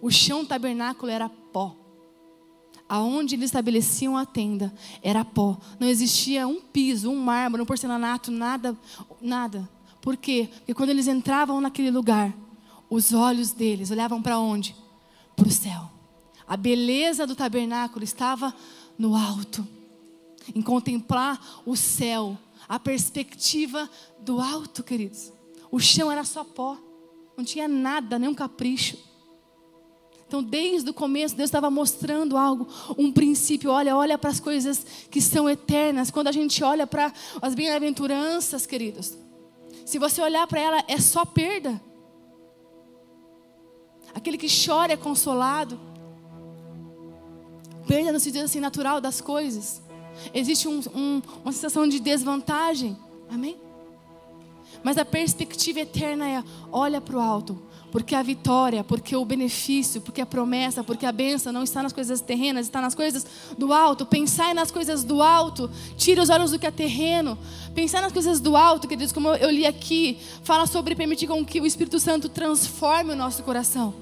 O 0.00 0.10
chão 0.10 0.42
do 0.42 0.48
tabernáculo 0.48 1.10
era 1.10 1.28
pó. 1.28 1.76
Aonde 2.88 3.34
eles 3.34 3.46
estabeleciam 3.46 4.16
a 4.16 4.26
tenda 4.26 4.72
era 5.02 5.24
pó. 5.24 5.58
Não 5.80 5.88
existia 5.88 6.46
um 6.46 6.60
piso, 6.60 7.10
um 7.10 7.16
mármore, 7.16 7.62
um 7.62 7.66
porcelanato, 7.66 8.30
nada, 8.30 8.76
nada. 9.20 9.68
Por 10.02 10.16
quê? 10.16 10.50
Porque 10.58 10.74
quando 10.74 10.90
eles 10.90 11.06
entravam 11.06 11.60
naquele 11.60 11.90
lugar, 11.90 12.34
os 12.90 13.14
olhos 13.14 13.52
deles 13.52 13.90
olhavam 13.90 14.20
para 14.20 14.38
onde? 14.38 14.76
Para 15.34 15.48
o 15.48 15.50
céu. 15.50 15.90
A 16.46 16.56
beleza 16.56 17.26
do 17.26 17.34
tabernáculo 17.34 18.04
estava 18.04 18.54
no 18.98 19.16
alto 19.16 19.66
em 20.54 20.62
contemplar 20.62 21.62
o 21.64 21.76
céu, 21.76 22.36
a 22.68 22.78
perspectiva 22.78 23.88
do 24.18 24.40
alto, 24.40 24.82
queridos. 24.82 25.32
O 25.70 25.78
chão 25.78 26.10
era 26.10 26.24
só 26.24 26.42
pó, 26.42 26.76
não 27.36 27.44
tinha 27.44 27.68
nada, 27.68 28.18
nenhum 28.18 28.34
capricho. 28.34 28.96
Então, 30.26 30.42
desde 30.42 30.90
o 30.90 30.94
começo, 30.94 31.36
Deus 31.36 31.48
estava 31.48 31.70
mostrando 31.70 32.36
algo, 32.36 32.66
um 32.98 33.12
princípio. 33.12 33.70
Olha, 33.70 33.96
olha 33.96 34.18
para 34.18 34.30
as 34.30 34.40
coisas 34.40 34.84
que 35.10 35.20
são 35.20 35.48
eternas. 35.48 36.10
Quando 36.10 36.28
a 36.28 36.32
gente 36.32 36.64
olha 36.64 36.86
para 36.86 37.12
as 37.40 37.54
bem-aventuranças, 37.54 38.66
queridos, 38.66 39.16
se 39.84 39.98
você 39.98 40.20
olhar 40.20 40.44
para 40.48 40.60
ela, 40.60 40.84
é 40.88 40.98
só 40.98 41.24
perda. 41.24 41.80
Aquele 44.14 44.38
que 44.38 44.48
chora 44.48 44.94
é 44.94 44.96
consolado. 44.96 45.78
Perda 47.86 48.10
no 48.10 48.18
sentido 48.18 48.44
assim 48.44 48.60
natural 48.60 49.00
das 49.00 49.20
coisas. 49.20 49.83
Existe 50.32 50.68
um, 50.68 50.80
um, 50.94 51.22
uma 51.42 51.52
sensação 51.52 51.88
de 51.88 52.00
desvantagem. 52.00 52.96
Amém? 53.28 53.56
Mas 54.82 54.98
a 54.98 55.04
perspectiva 55.04 55.80
eterna 55.80 56.28
é: 56.28 56.44
olha 56.70 57.00
para 57.00 57.16
o 57.16 57.20
alto, 57.20 57.60
porque 57.90 58.14
a 58.14 58.22
vitória, 58.22 58.84
porque 58.84 59.14
o 59.16 59.24
benefício, 59.24 60.00
porque 60.00 60.20
a 60.20 60.26
promessa, 60.26 60.84
porque 60.84 61.06
a 61.06 61.12
benção 61.12 61.52
não 61.52 61.62
está 61.62 61.82
nas 61.82 61.92
coisas 61.92 62.20
terrenas, 62.20 62.66
está 62.66 62.80
nas 62.80 62.94
coisas 62.94 63.26
do 63.56 63.72
alto. 63.72 64.04
Pensar 64.04 64.54
nas 64.54 64.70
coisas 64.70 65.04
do 65.04 65.22
alto, 65.22 65.70
tira 65.96 66.22
os 66.22 66.28
olhos 66.28 66.50
do 66.50 66.58
que 66.58 66.66
é 66.66 66.70
terreno. 66.70 67.38
Pensar 67.74 68.02
nas 68.02 68.12
coisas 68.12 68.40
do 68.40 68.56
alto, 68.56 68.86
queridos, 68.86 69.12
como 69.12 69.28
eu 69.28 69.50
li 69.50 69.66
aqui, 69.66 70.18
fala 70.42 70.66
sobre 70.66 70.94
permitir 70.94 71.26
com 71.26 71.44
que 71.44 71.60
o 71.60 71.66
Espírito 71.66 71.98
Santo 71.98 72.28
transforme 72.28 73.12
o 73.12 73.16
nosso 73.16 73.42
coração. 73.42 73.94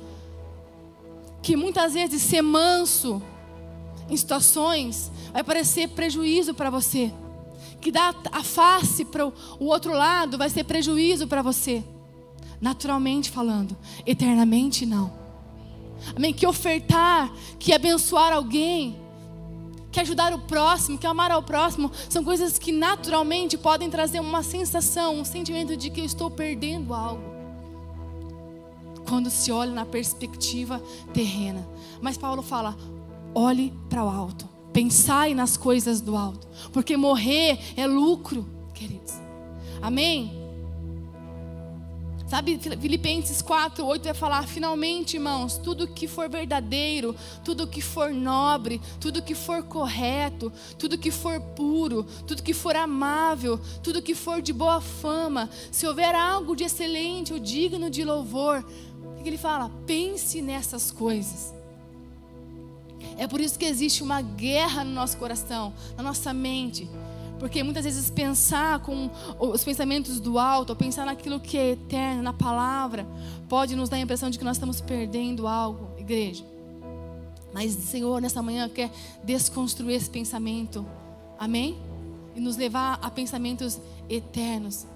Que 1.42 1.57
muitas 1.57 1.95
vezes 1.95 2.23
ser 2.23 2.42
manso 2.42 3.23
em 4.09 4.16
situações 4.16 5.11
vai 5.32 5.42
parecer 5.42 5.88
prejuízo 5.88 6.54
para 6.54 6.71
você 6.71 7.12
que 7.82 7.90
dá 7.90 8.14
a 8.30 8.44
face 8.44 9.04
para 9.04 9.26
o 9.26 9.32
outro 9.59 9.92
lado 9.92 10.38
vai 10.38 10.49
ser 10.49 10.64
prejuízo 10.64 11.26
para 11.26 11.42
você. 11.42 11.85
Naturalmente 12.61 13.28
falando, 13.28 13.76
eternamente 14.06 14.87
não. 14.87 15.12
Amém? 16.14 16.32
Que 16.32 16.47
ofertar, 16.47 17.30
que 17.59 17.73
abençoar 17.73 18.32
alguém, 18.32 18.97
que 19.90 19.99
ajudar 19.99 20.32
o 20.32 20.38
próximo, 20.38 20.97
que 20.97 21.06
amar 21.06 21.32
ao 21.32 21.42
próximo, 21.42 21.90
são 22.09 22.23
coisas 22.23 22.56
que 22.56 22.71
naturalmente 22.71 23.59
podem 23.59 23.90
trazer 23.90 24.21
uma 24.21 24.44
sensação, 24.44 25.18
um 25.18 25.25
sentimento 25.25 25.76
de 25.76 25.90
que 25.90 26.00
eu 26.00 26.04
estou 26.04 26.30
perdendo 26.30 26.94
algo. 26.94 27.32
Quando 29.09 29.28
se 29.28 29.50
olha 29.50 29.73
na 29.73 29.85
perspectiva 29.85 30.80
terrena. 31.12 31.68
Mas 32.00 32.16
Paulo 32.16 32.42
fala: 32.42 32.76
olhe 33.35 33.73
para 33.89 34.05
o 34.05 34.09
alto. 34.09 34.49
Pensai 34.73 35.35
nas 35.35 35.57
coisas 35.57 36.01
do 36.01 36.17
alto, 36.17 36.49
porque 36.73 36.97
morrer 36.97 37.59
é 37.77 37.87
lucro, 37.87 38.49
queridos. 38.73 39.15
Amém? 39.83 40.43
Sabe, 42.33 42.59
Filipenses 42.59 43.43
4, 43.43 43.85
8 43.85 44.05
vai 44.05 44.15
falar: 44.15 44.47
finalmente, 44.49 45.19
irmãos, 45.19 45.59
tudo 45.59 45.87
que 45.87 46.09
for 46.09 46.31
verdadeiro, 46.31 47.15
tudo 47.45 47.67
que 47.67 47.83
for 47.83 48.11
nobre, 48.11 48.81
tudo 48.99 49.21
que 49.21 49.35
for 49.35 49.62
correto, 49.65 50.51
tudo 50.79 50.97
que 50.97 51.11
for 51.11 51.39
puro, 51.39 52.05
tudo 52.27 52.43
que 52.43 52.55
for 52.55 52.75
amável, 52.75 53.61
tudo 53.83 54.01
que 54.01 54.15
for 54.15 54.41
de 54.41 54.51
boa 54.51 54.81
fama, 54.81 55.51
se 55.71 55.87
houver 55.87 56.15
algo 56.15 56.57
de 56.57 56.65
excelente 56.65 57.35
ou 57.35 57.39
digno 57.39 57.91
de 57.91 58.03
louvor, 58.03 58.65
o 59.21 59.23
que 59.23 59.29
ele 59.29 59.37
fala? 59.37 59.71
Pense 59.87 60.41
nessas 60.41 60.91
coisas. 60.91 61.62
É 63.16 63.26
por 63.26 63.40
isso 63.40 63.59
que 63.59 63.64
existe 63.64 64.02
uma 64.02 64.21
guerra 64.21 64.85
no 64.85 64.92
nosso 64.92 65.16
coração, 65.16 65.73
na 65.97 66.02
nossa 66.02 66.32
mente. 66.32 66.88
Porque 67.38 67.62
muitas 67.62 67.85
vezes 67.85 68.09
pensar 68.09 68.78
com 68.80 69.11
os 69.38 69.64
pensamentos 69.64 70.21
do 70.21 70.38
alto, 70.38 70.71
ou 70.71 70.76
pensar 70.76 71.04
naquilo 71.04 71.40
que 71.40 71.59
é 71.59 71.71
eterno, 71.71 72.23
na 72.23 72.32
palavra, 72.32 73.06
pode 73.49 73.75
nos 73.75 73.88
dar 73.88 73.97
a 73.97 74.00
impressão 74.00 74.30
de 74.30 74.38
que 74.38 74.44
nós 74.44 74.56
estamos 74.56 74.80
perdendo 74.80 75.49
algo, 75.49 75.90
igreja. 75.99 76.44
Mas 77.52 77.76
o 77.76 77.80
Senhor, 77.80 78.21
nessa 78.21 78.40
manhã, 78.42 78.68
quer 78.68 78.90
desconstruir 79.25 79.97
esse 79.97 80.09
pensamento. 80.09 80.87
Amém? 81.38 81.76
E 82.35 82.40
nos 82.40 82.56
levar 82.56 82.99
a 83.02 83.11
pensamentos 83.11 83.78
eternos. 84.09 84.87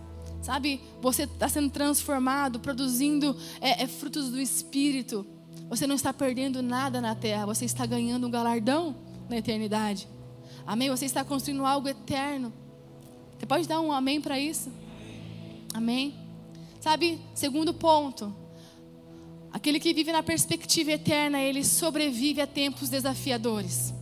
Sabe, 0.41 0.81
você 1.03 1.25
está 1.25 1.49
sendo 1.49 1.71
transformado, 1.71 2.61
produzindo 2.61 3.37
é, 3.61 3.83
é, 3.83 3.87
frutos 3.89 4.31
do 4.31 4.41
Espírito. 4.41 5.27
Você 5.69 5.87
não 5.87 5.95
está 5.95 6.13
perdendo 6.13 6.63
nada 6.63 7.01
na 7.01 7.15
terra, 7.15 7.47
você 7.47 7.65
está 7.65 7.85
ganhando 7.85 8.27
um 8.27 8.31
galardão 8.31 8.97
na 9.29 9.37
eternidade. 9.37 10.09
Amém? 10.67 10.89
Você 10.91 11.05
está 11.05 11.25
construindo 11.25 11.65
algo 11.65 11.89
eterno. 11.89 12.53
Você 13.39 13.47
pode 13.47 13.67
dar 13.67 13.81
um 13.81 13.93
amém 13.93 14.21
para 14.21 14.39
isso? 14.39 14.71
Amém? 15.75 16.15
Sabe, 16.81 17.21
segundo 17.35 17.75
ponto. 17.75 18.35
Aquele 19.53 19.81
que 19.81 19.93
vive 19.93 20.13
na 20.13 20.23
perspectiva 20.23 20.93
eterna, 20.93 21.41
ele 21.41 21.65
sobrevive 21.65 22.41
a 22.41 22.47
tempos 22.47 22.89
desafiadores. 22.89 23.93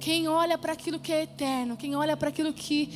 Quem 0.00 0.26
olha 0.26 0.56
para 0.56 0.72
aquilo 0.72 0.98
que 0.98 1.12
é 1.12 1.24
eterno, 1.24 1.76
quem 1.76 1.94
olha 1.94 2.16
para 2.16 2.30
aquilo 2.30 2.52
que 2.52 2.88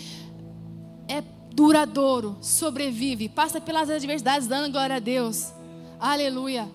duradouro, 1.55 2.37
sobrevive, 2.41 3.29
passa 3.29 3.61
pelas 3.61 3.89
adversidades 3.89 4.49
dando 4.49 4.73
glória 4.73 4.97
a 4.97 4.99
Deus. 4.99 5.53
Aleluia. 6.01 6.69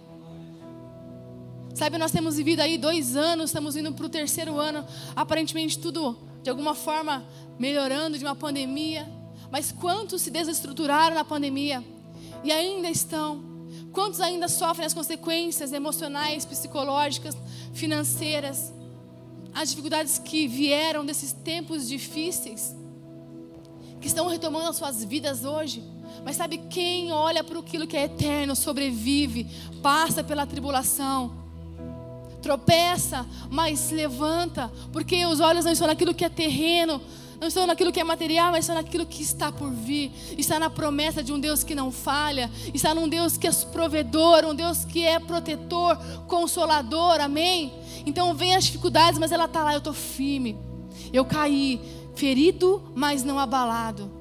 Sabe, 1.75 1.97
nós 1.97 2.11
temos 2.11 2.37
vivido 2.37 2.61
aí 2.61 2.77
dois 2.77 3.15
anos, 3.15 3.49
estamos 3.49 3.75
indo 3.75 3.91
para 3.91 4.05
o 4.05 4.09
terceiro 4.09 4.57
ano, 4.57 4.85
aparentemente 5.15 5.77
tudo 5.77 6.17
de 6.41 6.49
alguma 6.49 6.73
forma 6.73 7.25
melhorando 7.59 8.17
de 8.17 8.23
uma 8.23 8.35
pandemia. 8.35 9.05
Mas 9.51 9.71
quantos 9.71 10.21
se 10.21 10.31
desestruturaram 10.31 11.15
na 11.15 11.25
pandemia 11.25 11.83
e 12.41 12.51
ainda 12.51 12.89
estão? 12.89 13.43
Quantos 13.91 14.21
ainda 14.21 14.47
sofrem 14.47 14.85
as 14.85 14.93
consequências 14.93 15.73
emocionais, 15.73 16.45
psicológicas, 16.45 17.35
financeiras? 17.73 18.71
As 19.53 19.69
dificuldades 19.69 20.19
que 20.19 20.47
vieram 20.47 21.05
desses 21.05 21.33
tempos 21.33 21.87
difíceis? 21.87 22.78
Que 23.99 24.07
estão 24.07 24.27
retomando 24.27 24.69
as 24.69 24.75
suas 24.75 25.03
vidas 25.03 25.43
hoje. 25.43 25.83
Mas 26.23 26.35
sabe 26.35 26.57
quem 26.69 27.11
olha 27.11 27.43
para 27.43 27.59
aquilo 27.59 27.87
que 27.87 27.95
é 27.95 28.03
eterno, 28.03 28.55
sobrevive, 28.55 29.47
passa 29.81 30.23
pela 30.23 30.45
tribulação, 30.45 31.31
tropeça, 32.41 33.25
mas 33.49 33.91
levanta, 33.91 34.71
porque 34.91 35.25
os 35.25 35.39
olhos 35.39 35.65
não 35.65 35.71
estão 35.71 35.87
naquilo 35.87 36.13
que 36.13 36.25
é 36.25 36.29
terreno, 36.29 37.01
não 37.39 37.47
estão 37.47 37.65
naquilo 37.65 37.91
que 37.91 37.99
é 37.99 38.03
material, 38.03 38.51
mas 38.51 38.65
estão 38.65 38.75
naquilo 38.75 39.05
que 39.05 39.23
está 39.23 39.49
por 39.51 39.71
vir. 39.71 40.11
Está 40.37 40.59
na 40.59 40.69
promessa 40.69 41.23
de 41.23 41.31
um 41.31 41.39
Deus 41.39 41.63
que 41.63 41.73
não 41.73 41.89
falha, 41.89 42.51
está 42.73 42.93
num 42.93 43.07
Deus 43.07 43.37
que 43.37 43.47
é 43.47 43.51
provedor, 43.51 44.43
um 44.45 44.53
Deus 44.53 44.83
que 44.83 45.05
é 45.05 45.19
protetor, 45.19 45.97
consolador, 46.27 47.21
amém? 47.21 47.73
Então 48.05 48.33
vem 48.33 48.55
as 48.55 48.65
dificuldades, 48.65 49.17
mas 49.17 49.31
ela 49.31 49.45
está 49.45 49.63
lá, 49.63 49.73
eu 49.73 49.77
estou 49.77 49.93
firme. 49.93 50.57
Eu 51.13 51.23
caí, 51.23 51.79
ferido, 52.19 52.83
mas 52.93 53.23
não 53.23 53.39
abalado. 53.39 54.11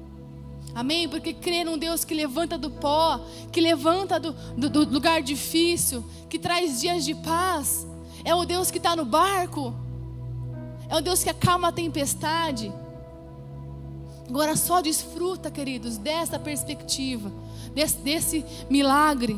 Amém? 0.73 1.09
Porque 1.09 1.33
crê 1.33 1.65
num 1.65 1.77
Deus 1.77 2.05
que 2.05 2.13
levanta 2.13 2.57
do 2.57 2.71
pó, 2.71 3.19
que 3.51 3.59
levanta 3.59 4.17
do, 4.17 4.31
do, 4.55 4.69
do 4.69 4.93
lugar 4.93 5.21
difícil, 5.21 6.03
que 6.29 6.39
traz 6.39 6.79
dias 6.79 7.03
de 7.03 7.13
paz. 7.13 7.85
É 8.23 8.33
o 8.33 8.45
Deus 8.45 8.71
que 8.71 8.77
está 8.77 8.95
no 8.95 9.03
barco. 9.03 9.73
É 10.87 10.95
o 10.95 11.01
Deus 11.01 11.21
que 11.23 11.29
acalma 11.29 11.67
a 11.67 11.71
tempestade. 11.73 12.71
Agora 14.29 14.55
só 14.55 14.79
desfruta, 14.79 15.51
queridos, 15.51 15.97
dessa 15.97 16.39
perspectiva, 16.39 17.31
desse, 17.73 17.97
desse 17.97 18.45
milagre. 18.69 19.37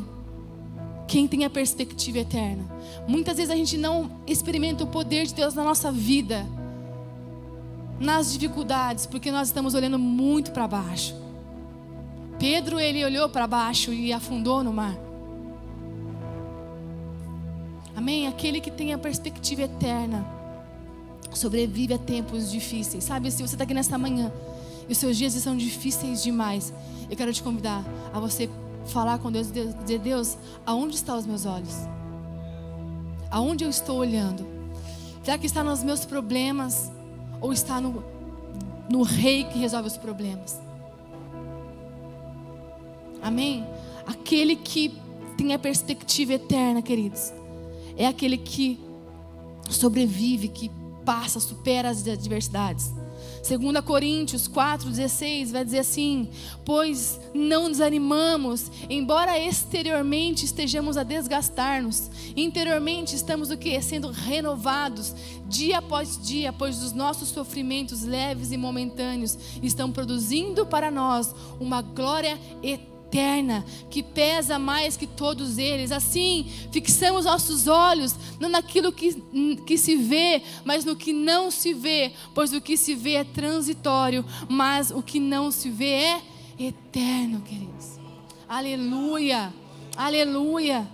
Quem 1.08 1.26
tem 1.26 1.44
a 1.44 1.50
perspectiva 1.50 2.18
eterna. 2.18 2.64
Muitas 3.08 3.36
vezes 3.36 3.50
a 3.50 3.56
gente 3.56 3.76
não 3.76 4.22
experimenta 4.26 4.84
o 4.84 4.86
poder 4.86 5.26
de 5.26 5.34
Deus 5.34 5.54
na 5.54 5.64
nossa 5.64 5.90
vida 5.90 6.46
nas 8.02 8.32
dificuldades, 8.32 9.06
porque 9.06 9.30
nós 9.30 9.48
estamos 9.48 9.74
olhando 9.74 9.98
muito 9.98 10.50
para 10.50 10.66
baixo. 10.66 11.14
Pedro, 12.38 12.80
ele 12.80 13.04
olhou 13.04 13.28
para 13.28 13.46
baixo 13.46 13.92
e 13.92 14.12
afundou 14.12 14.64
no 14.64 14.72
mar. 14.72 14.98
Amém? 17.94 18.26
Aquele 18.26 18.60
que 18.60 18.70
tem 18.70 18.92
a 18.92 18.98
perspectiva 18.98 19.62
eterna 19.62 20.26
sobrevive 21.32 21.94
a 21.94 21.98
tempos 21.98 22.50
difíceis. 22.50 23.04
Sabe, 23.04 23.30
se 23.30 23.40
você 23.40 23.54
está 23.54 23.62
aqui 23.64 23.72
nesta 23.72 23.96
manhã 23.96 24.32
e 24.88 24.92
os 24.92 24.98
seus 24.98 25.16
dias 25.16 25.32
são 25.34 25.56
difíceis 25.56 26.22
demais, 26.22 26.72
eu 27.08 27.16
quero 27.16 27.32
te 27.32 27.42
convidar 27.42 27.84
a 28.12 28.18
você 28.18 28.50
falar 28.86 29.18
com 29.18 29.30
Deus 29.30 29.48
e 29.50 29.52
dizer: 29.52 30.00
Deus, 30.00 30.36
aonde 30.66 30.96
estão 30.96 31.16
os 31.16 31.26
meus 31.26 31.46
olhos? 31.46 31.76
Aonde 33.30 33.64
eu 33.64 33.70
estou 33.70 33.98
olhando? 33.98 34.44
Será 35.22 35.38
que 35.38 35.46
está 35.46 35.62
nos 35.62 35.84
meus 35.84 36.04
problemas? 36.04 36.90
Ou 37.42 37.52
está 37.52 37.80
no, 37.80 38.02
no 38.88 39.02
Rei 39.02 39.44
que 39.44 39.58
resolve 39.58 39.88
os 39.88 39.96
problemas. 39.98 40.62
Amém? 43.20 43.66
Aquele 44.06 44.56
que 44.56 44.94
tem 45.36 45.52
a 45.52 45.58
perspectiva 45.58 46.34
eterna, 46.34 46.80
queridos, 46.80 47.32
é 47.96 48.06
aquele 48.06 48.38
que 48.38 48.80
sobrevive, 49.68 50.48
que 50.48 50.70
passa, 51.04 51.40
supera 51.40 51.90
as 51.90 52.06
adversidades. 52.06 52.92
2 53.42 53.84
Coríntios 53.84 54.48
4,16 54.48 55.50
vai 55.50 55.64
dizer 55.64 55.80
assim: 55.80 56.28
Pois 56.64 57.20
não 57.34 57.68
desanimamos, 57.68 58.70
embora 58.88 59.38
exteriormente 59.38 60.44
estejamos 60.44 60.96
a 60.96 61.02
desgastar-nos, 61.02 62.10
interiormente 62.36 63.16
estamos 63.16 63.50
o 63.50 63.56
que? 63.56 63.80
Sendo 63.82 64.10
renovados. 64.10 65.14
Dia 65.48 65.78
após 65.78 66.18
dia, 66.22 66.52
pois 66.52 66.82
os 66.82 66.92
nossos 66.92 67.28
sofrimentos 67.28 68.02
leves 68.02 68.52
e 68.52 68.56
momentâneos 68.56 69.36
estão 69.62 69.90
produzindo 69.90 70.64
para 70.64 70.90
nós 70.90 71.34
uma 71.60 71.82
glória 71.82 72.38
eterna 72.62 72.91
eterna, 73.12 73.62
que 73.90 74.02
pesa 74.02 74.58
mais 74.58 74.96
que 74.96 75.06
todos 75.06 75.58
eles. 75.58 75.92
Assim, 75.92 76.50
fixamos 76.72 77.26
nossos 77.26 77.66
olhos 77.66 78.16
não 78.40 78.48
naquilo 78.48 78.90
que, 78.90 79.14
que 79.66 79.76
se 79.76 79.96
vê, 79.96 80.42
mas 80.64 80.84
no 80.84 80.96
que 80.96 81.12
não 81.12 81.50
se 81.50 81.74
vê, 81.74 82.12
pois 82.34 82.54
o 82.54 82.60
que 82.60 82.76
se 82.76 82.94
vê 82.94 83.14
é 83.16 83.24
transitório, 83.24 84.24
mas 84.48 84.90
o 84.90 85.02
que 85.02 85.20
não 85.20 85.50
se 85.50 85.68
vê 85.68 85.92
é 85.92 86.22
eterno, 86.58 87.42
queridos. 87.42 88.00
Aleluia, 88.48 89.52
aleluia. 89.94 90.88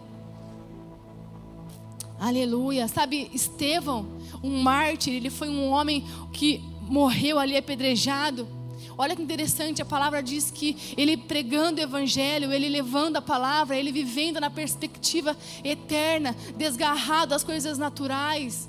Aleluia. 2.20 2.88
Sabe, 2.88 3.30
Estevão, 3.32 4.04
um 4.42 4.60
mártir, 4.60 5.14
ele 5.14 5.30
foi 5.30 5.48
um 5.48 5.70
homem 5.70 6.04
que 6.32 6.60
morreu 6.80 7.38
ali 7.38 7.56
apedrejado. 7.56 8.57
Olha 9.00 9.14
que 9.14 9.22
interessante, 9.22 9.80
a 9.80 9.84
palavra 9.84 10.20
diz 10.20 10.50
que 10.50 10.76
ele 10.96 11.16
pregando 11.16 11.80
o 11.80 11.84
evangelho, 11.84 12.52
ele 12.52 12.68
levando 12.68 13.16
a 13.16 13.22
palavra, 13.22 13.76
ele 13.76 13.92
vivendo 13.92 14.40
na 14.40 14.50
perspectiva 14.50 15.36
eterna, 15.62 16.34
desgarrado 16.56 17.30
das 17.30 17.44
coisas 17.44 17.78
naturais. 17.78 18.68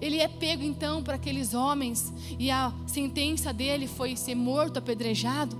Ele 0.00 0.18
é 0.18 0.26
pego 0.26 0.64
então 0.64 1.00
para 1.00 1.14
aqueles 1.14 1.54
homens 1.54 2.12
e 2.40 2.50
a 2.50 2.72
sentença 2.88 3.52
dele 3.52 3.86
foi 3.86 4.16
ser 4.16 4.34
morto, 4.34 4.80
apedrejado. 4.80 5.56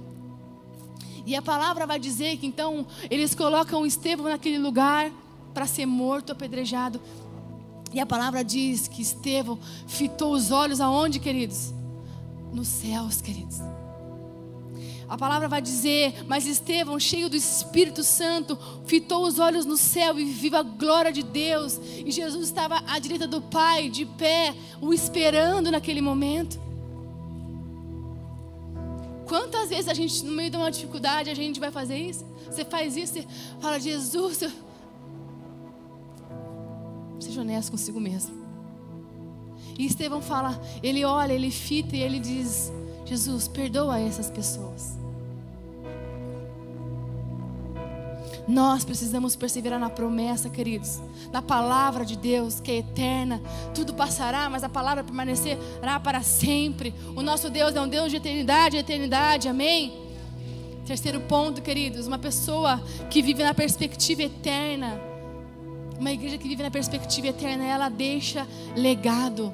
E 1.24 1.36
a 1.36 1.40
palavra 1.40 1.86
vai 1.86 2.00
dizer 2.00 2.36
que 2.38 2.46
então 2.46 2.84
eles 3.08 3.36
colocam 3.36 3.86
Estevão 3.86 4.28
naquele 4.28 4.58
lugar 4.58 5.12
para 5.54 5.64
ser 5.64 5.86
morto, 5.86 6.32
apedrejado. 6.32 7.00
E 7.94 8.00
a 8.00 8.04
palavra 8.04 8.42
diz 8.42 8.88
que 8.88 9.00
Estevão 9.00 9.60
fitou 9.86 10.32
os 10.32 10.50
olhos 10.50 10.80
aonde, 10.80 11.20
queridos? 11.20 11.75
Nos 12.52 12.68
céus, 12.68 13.20
queridos. 13.20 13.60
A 15.08 15.16
palavra 15.16 15.48
vai 15.48 15.62
dizer, 15.62 16.24
mas 16.26 16.46
Estevão, 16.46 16.98
cheio 16.98 17.28
do 17.30 17.36
Espírito 17.36 18.02
Santo, 18.02 18.58
fitou 18.86 19.24
os 19.24 19.38
olhos 19.38 19.64
no 19.64 19.76
céu 19.76 20.18
e 20.18 20.24
viu 20.24 20.56
a 20.56 20.62
glória 20.62 21.12
de 21.12 21.22
Deus. 21.22 21.78
E 22.04 22.10
Jesus 22.10 22.46
estava 22.46 22.82
à 22.86 22.98
direita 22.98 23.26
do 23.26 23.40
Pai, 23.40 23.88
de 23.88 24.04
pé, 24.04 24.54
o 24.80 24.92
esperando 24.92 25.70
naquele 25.70 26.00
momento. 26.00 26.60
Quantas 29.28 29.70
vezes 29.70 29.88
a 29.88 29.94
gente, 29.94 30.24
no 30.24 30.32
meio 30.32 30.50
de 30.50 30.56
uma 30.56 30.70
dificuldade, 30.70 31.30
a 31.30 31.34
gente 31.34 31.60
vai 31.60 31.70
fazer 31.70 31.98
isso? 31.98 32.24
Você 32.50 32.64
faz 32.64 32.96
isso, 32.96 33.14
você 33.14 33.26
fala, 33.60 33.78
Jesus, 33.78 34.42
eu 34.42 34.50
Seja 37.20 37.40
honesto 37.40 37.70
consigo 37.70 38.00
mesmo. 38.00 38.45
E 39.78 39.86
Estevão 39.86 40.22
fala, 40.22 40.60
ele 40.82 41.04
olha, 41.04 41.32
ele 41.32 41.50
fita 41.50 41.96
e 41.96 42.02
ele 42.02 42.18
diz: 42.18 42.72
Jesus, 43.04 43.46
perdoa 43.46 43.98
essas 44.00 44.30
pessoas. 44.30 44.96
Nós 48.48 48.84
precisamos 48.84 49.34
perseverar 49.34 49.78
na 49.78 49.90
promessa, 49.90 50.48
queridos, 50.48 51.00
na 51.32 51.42
palavra 51.42 52.04
de 52.04 52.16
Deus 52.16 52.60
que 52.60 52.70
é 52.70 52.76
eterna. 52.76 53.42
Tudo 53.74 53.92
passará, 53.92 54.48
mas 54.48 54.62
a 54.62 54.68
palavra 54.68 55.02
permanecerá 55.02 55.98
para 55.98 56.22
sempre. 56.22 56.94
O 57.16 57.22
nosso 57.22 57.50
Deus 57.50 57.74
é 57.74 57.80
um 57.80 57.88
Deus 57.88 58.10
de 58.10 58.18
eternidade, 58.18 58.76
eternidade. 58.76 59.48
Amém. 59.48 59.92
Terceiro 60.86 61.20
ponto, 61.22 61.60
queridos, 61.60 62.06
uma 62.06 62.18
pessoa 62.18 62.80
que 63.10 63.20
vive 63.20 63.42
na 63.42 63.52
perspectiva 63.52 64.22
eterna 64.22 65.00
uma 65.98 66.12
igreja 66.12 66.36
que 66.36 66.46
vive 66.46 66.62
na 66.62 66.70
perspectiva 66.70 67.28
eterna, 67.28 67.64
ela 67.64 67.88
deixa 67.88 68.46
legado. 68.76 69.52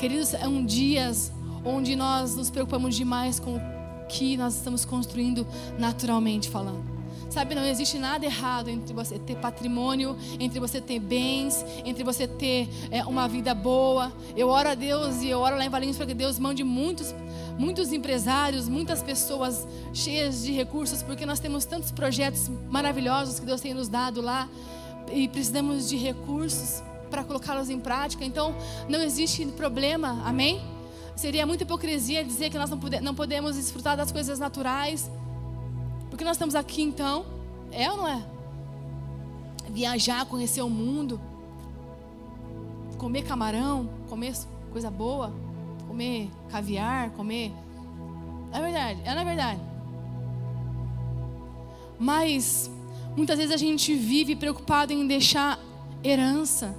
Queridos, 0.00 0.28
são 0.28 0.64
dias 0.64 1.30
onde 1.62 1.94
nós 1.94 2.34
nos 2.34 2.48
preocupamos 2.48 2.96
demais 2.96 3.38
com 3.38 3.56
o 3.56 3.60
que 4.08 4.34
nós 4.34 4.54
estamos 4.54 4.82
construindo 4.82 5.46
naturalmente 5.78 6.48
falando. 6.48 6.82
Sabe, 7.28 7.54
não 7.54 7.66
existe 7.66 7.98
nada 7.98 8.24
errado 8.24 8.70
entre 8.70 8.94
você 8.94 9.18
ter 9.18 9.36
patrimônio, 9.36 10.16
entre 10.40 10.58
você 10.58 10.80
ter 10.80 10.98
bens, 10.98 11.62
entre 11.84 12.02
você 12.02 12.26
ter 12.26 12.66
é, 12.90 13.04
uma 13.04 13.28
vida 13.28 13.52
boa. 13.52 14.10
Eu 14.34 14.48
oro 14.48 14.70
a 14.70 14.74
Deus 14.74 15.20
e 15.20 15.28
eu 15.28 15.38
oro 15.38 15.58
lá 15.58 15.66
em 15.66 15.68
Valinhos 15.68 15.98
para 15.98 16.06
que 16.06 16.14
Deus 16.14 16.38
mande 16.38 16.64
muitos, 16.64 17.14
muitos 17.58 17.92
empresários, 17.92 18.70
muitas 18.70 19.02
pessoas 19.02 19.68
cheias 19.92 20.42
de 20.42 20.52
recursos, 20.52 21.02
porque 21.02 21.26
nós 21.26 21.40
temos 21.40 21.66
tantos 21.66 21.90
projetos 21.90 22.50
maravilhosos 22.70 23.38
que 23.38 23.44
Deus 23.44 23.60
tem 23.60 23.74
nos 23.74 23.86
dado 23.86 24.22
lá 24.22 24.48
e 25.12 25.28
precisamos 25.28 25.90
de 25.90 25.98
recursos 25.98 26.82
para 27.10 27.24
colocá-los 27.24 27.68
em 27.68 27.80
prática. 27.80 28.24
Então, 28.24 28.54
não 28.88 29.00
existe 29.00 29.44
problema, 29.46 30.22
amém? 30.24 30.60
Seria 31.16 31.46
muita 31.46 31.64
hipocrisia 31.64 32.24
dizer 32.24 32.50
que 32.50 32.58
nós 32.58 32.70
não, 32.70 32.78
pode, 32.78 33.00
não 33.00 33.14
podemos 33.14 33.56
desfrutar 33.56 33.96
das 33.96 34.10
coisas 34.10 34.38
naturais, 34.38 35.10
porque 36.08 36.24
nós 36.24 36.36
estamos 36.36 36.54
aqui 36.54 36.82
então, 36.82 37.26
é 37.72 37.90
ou 37.90 37.98
não 37.98 38.08
é? 38.08 38.24
Viajar, 39.68 40.24
conhecer 40.26 40.62
o 40.62 40.70
mundo, 40.70 41.20
comer 42.96 43.22
camarão, 43.22 43.88
comer 44.08 44.34
coisa 44.72 44.90
boa, 44.90 45.32
comer 45.86 46.30
caviar, 46.50 47.10
comer. 47.10 47.52
É 48.52 48.60
verdade, 48.60 49.00
é 49.04 49.14
na 49.14 49.24
verdade. 49.24 49.60
Mas 51.98 52.70
Muitas 53.16 53.38
vezes 53.38 53.52
a 53.52 53.56
gente 53.56 53.94
vive 53.94 54.36
preocupado 54.36 54.92
em 54.92 55.06
deixar 55.06 55.58
herança. 56.02 56.74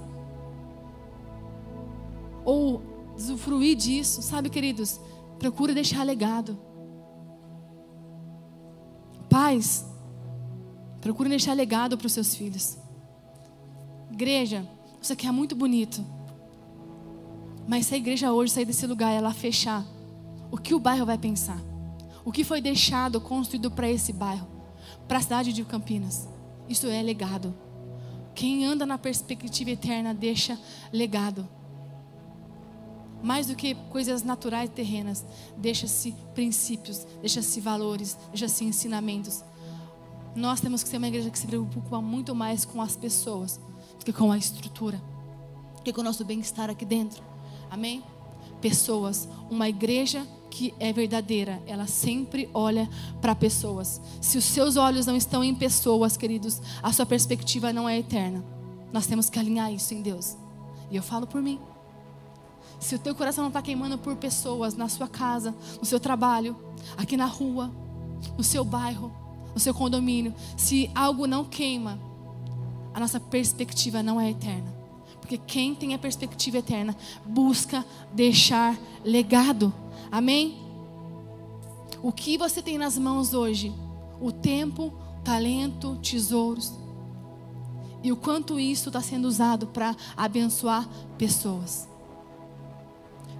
Ou 2.44 2.82
usufruir 3.16 3.76
disso, 3.76 4.22
sabe, 4.22 4.50
queridos? 4.50 5.00
Procure 5.38 5.74
deixar 5.74 6.02
legado. 6.04 6.58
Pais, 9.28 9.86
procure 11.00 11.28
deixar 11.28 11.54
legado 11.54 11.96
para 11.96 12.06
os 12.06 12.12
seus 12.12 12.34
filhos. 12.34 12.76
Igreja, 14.10 14.68
isso 15.00 15.12
aqui 15.12 15.26
é 15.26 15.32
muito 15.32 15.54
bonito. 15.54 16.04
Mas 17.66 17.86
se 17.86 17.94
a 17.94 17.98
igreja 17.98 18.32
hoje 18.32 18.52
sair 18.52 18.64
desse 18.64 18.86
lugar 18.86 19.12
e 19.12 19.16
ela 19.16 19.32
fechar, 19.32 19.84
o 20.50 20.58
que 20.58 20.74
o 20.74 20.80
bairro 20.80 21.06
vai 21.06 21.16
pensar? 21.16 21.60
O 22.24 22.30
que 22.30 22.44
foi 22.44 22.60
deixado, 22.60 23.20
construído 23.20 23.70
para 23.70 23.90
esse 23.90 24.12
bairro? 24.12 24.52
para 25.06 25.18
a 25.18 25.22
cidade 25.22 25.52
de 25.52 25.64
Campinas. 25.64 26.28
Isso 26.68 26.86
é 26.86 27.02
legado. 27.02 27.54
Quem 28.34 28.64
anda 28.64 28.86
na 28.86 28.96
perspectiva 28.96 29.70
eterna 29.70 30.14
deixa 30.14 30.58
legado. 30.92 31.46
Mais 33.22 33.46
do 33.46 33.54
que 33.54 33.74
coisas 33.90 34.22
naturais 34.22 34.68
e 34.68 34.72
terrenas, 34.72 35.24
deixa-se 35.56 36.14
princípios, 36.34 37.06
deixa-se 37.20 37.60
valores, 37.60 38.18
deixa-se 38.30 38.64
ensinamentos. 38.64 39.44
Nós 40.34 40.60
temos 40.60 40.82
que 40.82 40.88
ser 40.88 40.96
uma 40.96 41.08
igreja 41.08 41.30
que 41.30 41.38
se 41.38 41.46
preocupa 41.46 42.00
muito 42.00 42.34
mais 42.34 42.64
com 42.64 42.80
as 42.82 42.96
pessoas 42.96 43.60
do 43.98 44.04
que 44.04 44.12
com 44.12 44.32
a 44.32 44.38
estrutura, 44.38 45.00
do 45.76 45.82
que 45.82 45.92
com 45.92 46.00
o 46.00 46.04
nosso 46.04 46.24
bem-estar 46.24 46.68
aqui 46.68 46.84
dentro. 46.84 47.22
Amém? 47.70 48.02
Pessoas, 48.60 49.28
uma 49.50 49.68
igreja 49.68 50.26
que 50.50 50.74
é 50.78 50.92
verdadeira, 50.92 51.62
ela 51.66 51.86
sempre 51.86 52.48
olha 52.52 52.88
para 53.20 53.34
pessoas. 53.34 54.00
Se 54.20 54.36
os 54.36 54.44
seus 54.44 54.76
olhos 54.76 55.06
não 55.06 55.16
estão 55.16 55.42
em 55.42 55.54
pessoas, 55.54 56.16
queridos, 56.16 56.60
a 56.82 56.92
sua 56.92 57.06
perspectiva 57.06 57.72
não 57.72 57.88
é 57.88 57.98
eterna. 57.98 58.44
Nós 58.92 59.06
temos 59.06 59.30
que 59.30 59.38
alinhar 59.38 59.72
isso 59.72 59.94
em 59.94 60.02
Deus. 60.02 60.36
E 60.90 60.96
eu 60.96 61.02
falo 61.02 61.26
por 61.26 61.40
mim. 61.40 61.58
Se 62.82 62.96
o 62.96 62.98
teu 62.98 63.14
coração 63.14 63.42
não 63.42 63.48
está 63.48 63.62
queimando 63.62 63.96
por 63.96 64.16
pessoas 64.16 64.74
na 64.74 64.88
sua 64.88 65.06
casa, 65.06 65.54
no 65.78 65.86
seu 65.86 66.00
trabalho, 66.00 66.56
aqui 66.96 67.16
na 67.16 67.26
rua, 67.26 67.70
no 68.36 68.42
seu 68.42 68.64
bairro, 68.64 69.12
no 69.54 69.60
seu 69.60 69.72
condomínio, 69.72 70.34
se 70.56 70.90
algo 70.92 71.28
não 71.28 71.44
queima, 71.44 71.96
a 72.92 72.98
nossa 72.98 73.20
perspectiva 73.20 74.02
não 74.02 74.20
é 74.20 74.30
eterna. 74.30 74.74
Porque 75.20 75.38
quem 75.38 75.76
tem 75.76 75.94
a 75.94 75.98
perspectiva 75.98 76.58
eterna 76.58 76.96
busca 77.24 77.86
deixar 78.12 78.76
legado. 79.04 79.72
Amém? 80.10 80.58
O 82.02 82.10
que 82.10 82.36
você 82.36 82.60
tem 82.60 82.76
nas 82.78 82.98
mãos 82.98 83.32
hoje? 83.32 83.72
O 84.20 84.32
tempo, 84.32 84.92
talento, 85.22 85.96
tesouros. 86.02 86.72
E 88.02 88.10
o 88.10 88.16
quanto 88.16 88.58
isso 88.58 88.88
está 88.88 89.00
sendo 89.00 89.28
usado 89.28 89.68
para 89.68 89.94
abençoar 90.16 90.88
pessoas. 91.16 91.91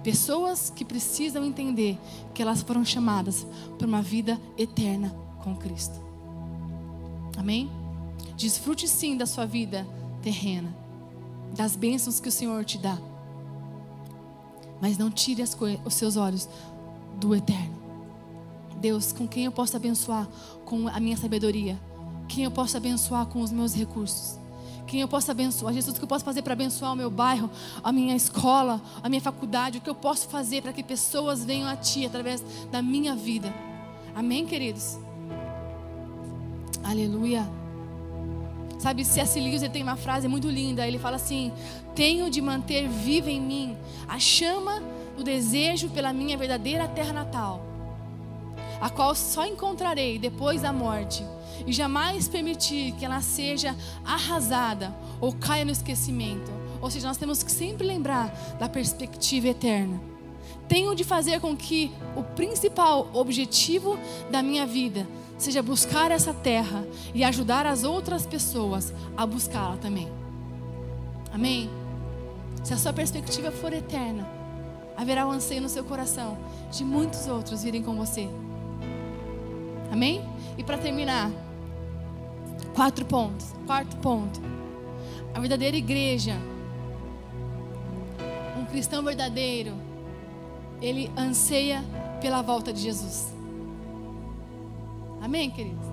Pessoas 0.03 0.69
que 0.69 0.83
precisam 0.83 1.45
entender 1.45 1.97
que 2.33 2.41
elas 2.41 2.61
foram 2.61 2.83
chamadas 2.83 3.47
para 3.77 3.87
uma 3.87 4.01
vida 4.01 4.39
eterna 4.57 5.09
com 5.41 5.55
Cristo. 5.55 5.99
Amém? 7.37 7.71
Desfrute 8.35 8.87
sim 8.87 9.15
da 9.15 9.25
sua 9.25 9.45
vida 9.45 9.87
terrena, 10.21 10.75
das 11.55 11.75
bênçãos 11.75 12.19
que 12.19 12.27
o 12.27 12.31
Senhor 12.31 12.65
te 12.65 12.77
dá. 12.77 12.97
Mas 14.81 14.97
não 14.97 15.09
tire 15.09 15.41
os 15.85 15.93
seus 15.93 16.17
olhos 16.17 16.49
do 17.17 17.33
eterno. 17.33 17.81
Deus, 18.81 19.13
com 19.13 19.25
quem 19.25 19.45
eu 19.45 19.51
posso 19.51 19.77
abençoar 19.77 20.27
com 20.65 20.89
a 20.89 20.99
minha 20.99 21.15
sabedoria? 21.15 21.79
Quem 22.27 22.43
eu 22.43 22.51
posso 22.51 22.75
abençoar 22.75 23.25
com 23.27 23.39
os 23.39 23.51
meus 23.51 23.73
recursos? 23.73 24.42
Quem 24.85 25.01
eu 25.01 25.07
posso 25.07 25.31
abençoar? 25.31 25.73
Jesus, 25.73 25.95
o 25.95 25.99
que 25.99 26.03
eu 26.03 26.07
posso 26.07 26.25
fazer 26.25 26.41
para 26.41 26.53
abençoar 26.53 26.91
o 26.91 26.95
meu 26.95 27.09
bairro, 27.09 27.49
a 27.83 27.91
minha 27.91 28.15
escola, 28.15 28.81
a 29.01 29.09
minha 29.09 29.21
faculdade? 29.21 29.77
O 29.77 29.81
que 29.81 29.89
eu 29.89 29.95
posso 29.95 30.27
fazer 30.27 30.61
para 30.61 30.73
que 30.73 30.83
pessoas 30.83 31.43
venham 31.43 31.69
a 31.69 31.75
Ti 31.75 32.05
através 32.05 32.43
da 32.71 32.81
minha 32.81 33.15
vida? 33.15 33.53
Amém, 34.15 34.45
queridos? 34.45 34.99
Aleluia. 36.83 37.47
Sabe, 38.77 39.05
C.S. 39.05 39.39
Lewis 39.39 39.63
ele 39.63 39.71
tem 39.71 39.81
uma 39.81 39.95
frase 39.95 40.27
muito 40.27 40.49
linda. 40.49 40.85
Ele 40.85 40.99
fala 40.99 41.15
assim: 41.15 41.53
Tenho 41.95 42.29
de 42.29 42.41
manter 42.41 42.87
viva 42.89 43.31
em 43.31 43.39
mim 43.39 43.77
a 44.07 44.19
chama 44.19 44.83
do 45.15 45.23
desejo 45.23 45.89
pela 45.89 46.11
minha 46.11 46.37
verdadeira 46.37 46.87
terra 46.87 47.13
natal, 47.13 47.65
a 48.83 48.89
qual 48.89 49.15
só 49.15 49.45
encontrarei 49.45 50.19
depois 50.19 50.61
da 50.61 50.73
morte, 50.73 51.25
e 51.65 51.71
jamais 51.71 52.27
permitir 52.27 52.91
que 52.95 53.05
ela 53.05 53.21
seja 53.21 53.73
arrasada 54.03 54.93
ou 55.21 55.31
caia 55.31 55.63
no 55.63 55.71
esquecimento. 55.71 56.51
Ou 56.81 56.91
seja, 56.91 57.07
nós 57.07 57.15
temos 57.15 57.41
que 57.41 57.49
sempre 57.49 57.87
lembrar 57.87 58.27
da 58.59 58.67
perspectiva 58.67 59.47
eterna. 59.47 60.01
Tenho 60.67 60.93
de 60.95 61.05
fazer 61.05 61.39
com 61.39 61.55
que 61.55 61.93
o 62.13 62.23
principal 62.23 63.07
objetivo 63.13 63.97
da 64.29 64.43
minha 64.43 64.65
vida 64.65 65.07
seja 65.37 65.63
buscar 65.63 66.11
essa 66.11 66.33
terra 66.33 66.85
e 67.15 67.23
ajudar 67.23 67.65
as 67.65 67.85
outras 67.85 68.25
pessoas 68.25 68.93
a 69.15 69.25
buscá-la 69.25 69.77
também. 69.77 70.11
Amém? 71.33 71.69
Se 72.65 72.73
a 72.73 72.77
sua 72.77 72.91
perspectiva 72.91 73.49
for 73.49 73.71
eterna, 73.71 74.27
haverá 74.97 75.25
um 75.25 75.31
anseio 75.31 75.61
no 75.61 75.69
seu 75.69 75.85
coração 75.85 76.37
de 76.69 76.83
muitos 76.83 77.27
outros 77.29 77.63
virem 77.63 77.81
com 77.81 77.95
você. 77.95 78.27
Amém? 79.93 80.23
E 80.57 80.63
para 80.63 80.75
terminar, 80.79 81.29
quatro 82.73 83.05
pontos. 83.05 83.53
Quarto 83.67 83.95
ponto. 83.97 84.41
A 85.35 85.39
verdadeira 85.39 85.77
igreja, 85.77 86.33
um 88.59 88.65
cristão 88.65 89.03
verdadeiro, 89.03 89.71
ele 90.81 91.11
anseia 91.15 91.83
pela 92.19 92.41
volta 92.41 92.73
de 92.73 92.81
Jesus. 92.81 93.31
Amém, 95.21 95.51
queridos? 95.51 95.85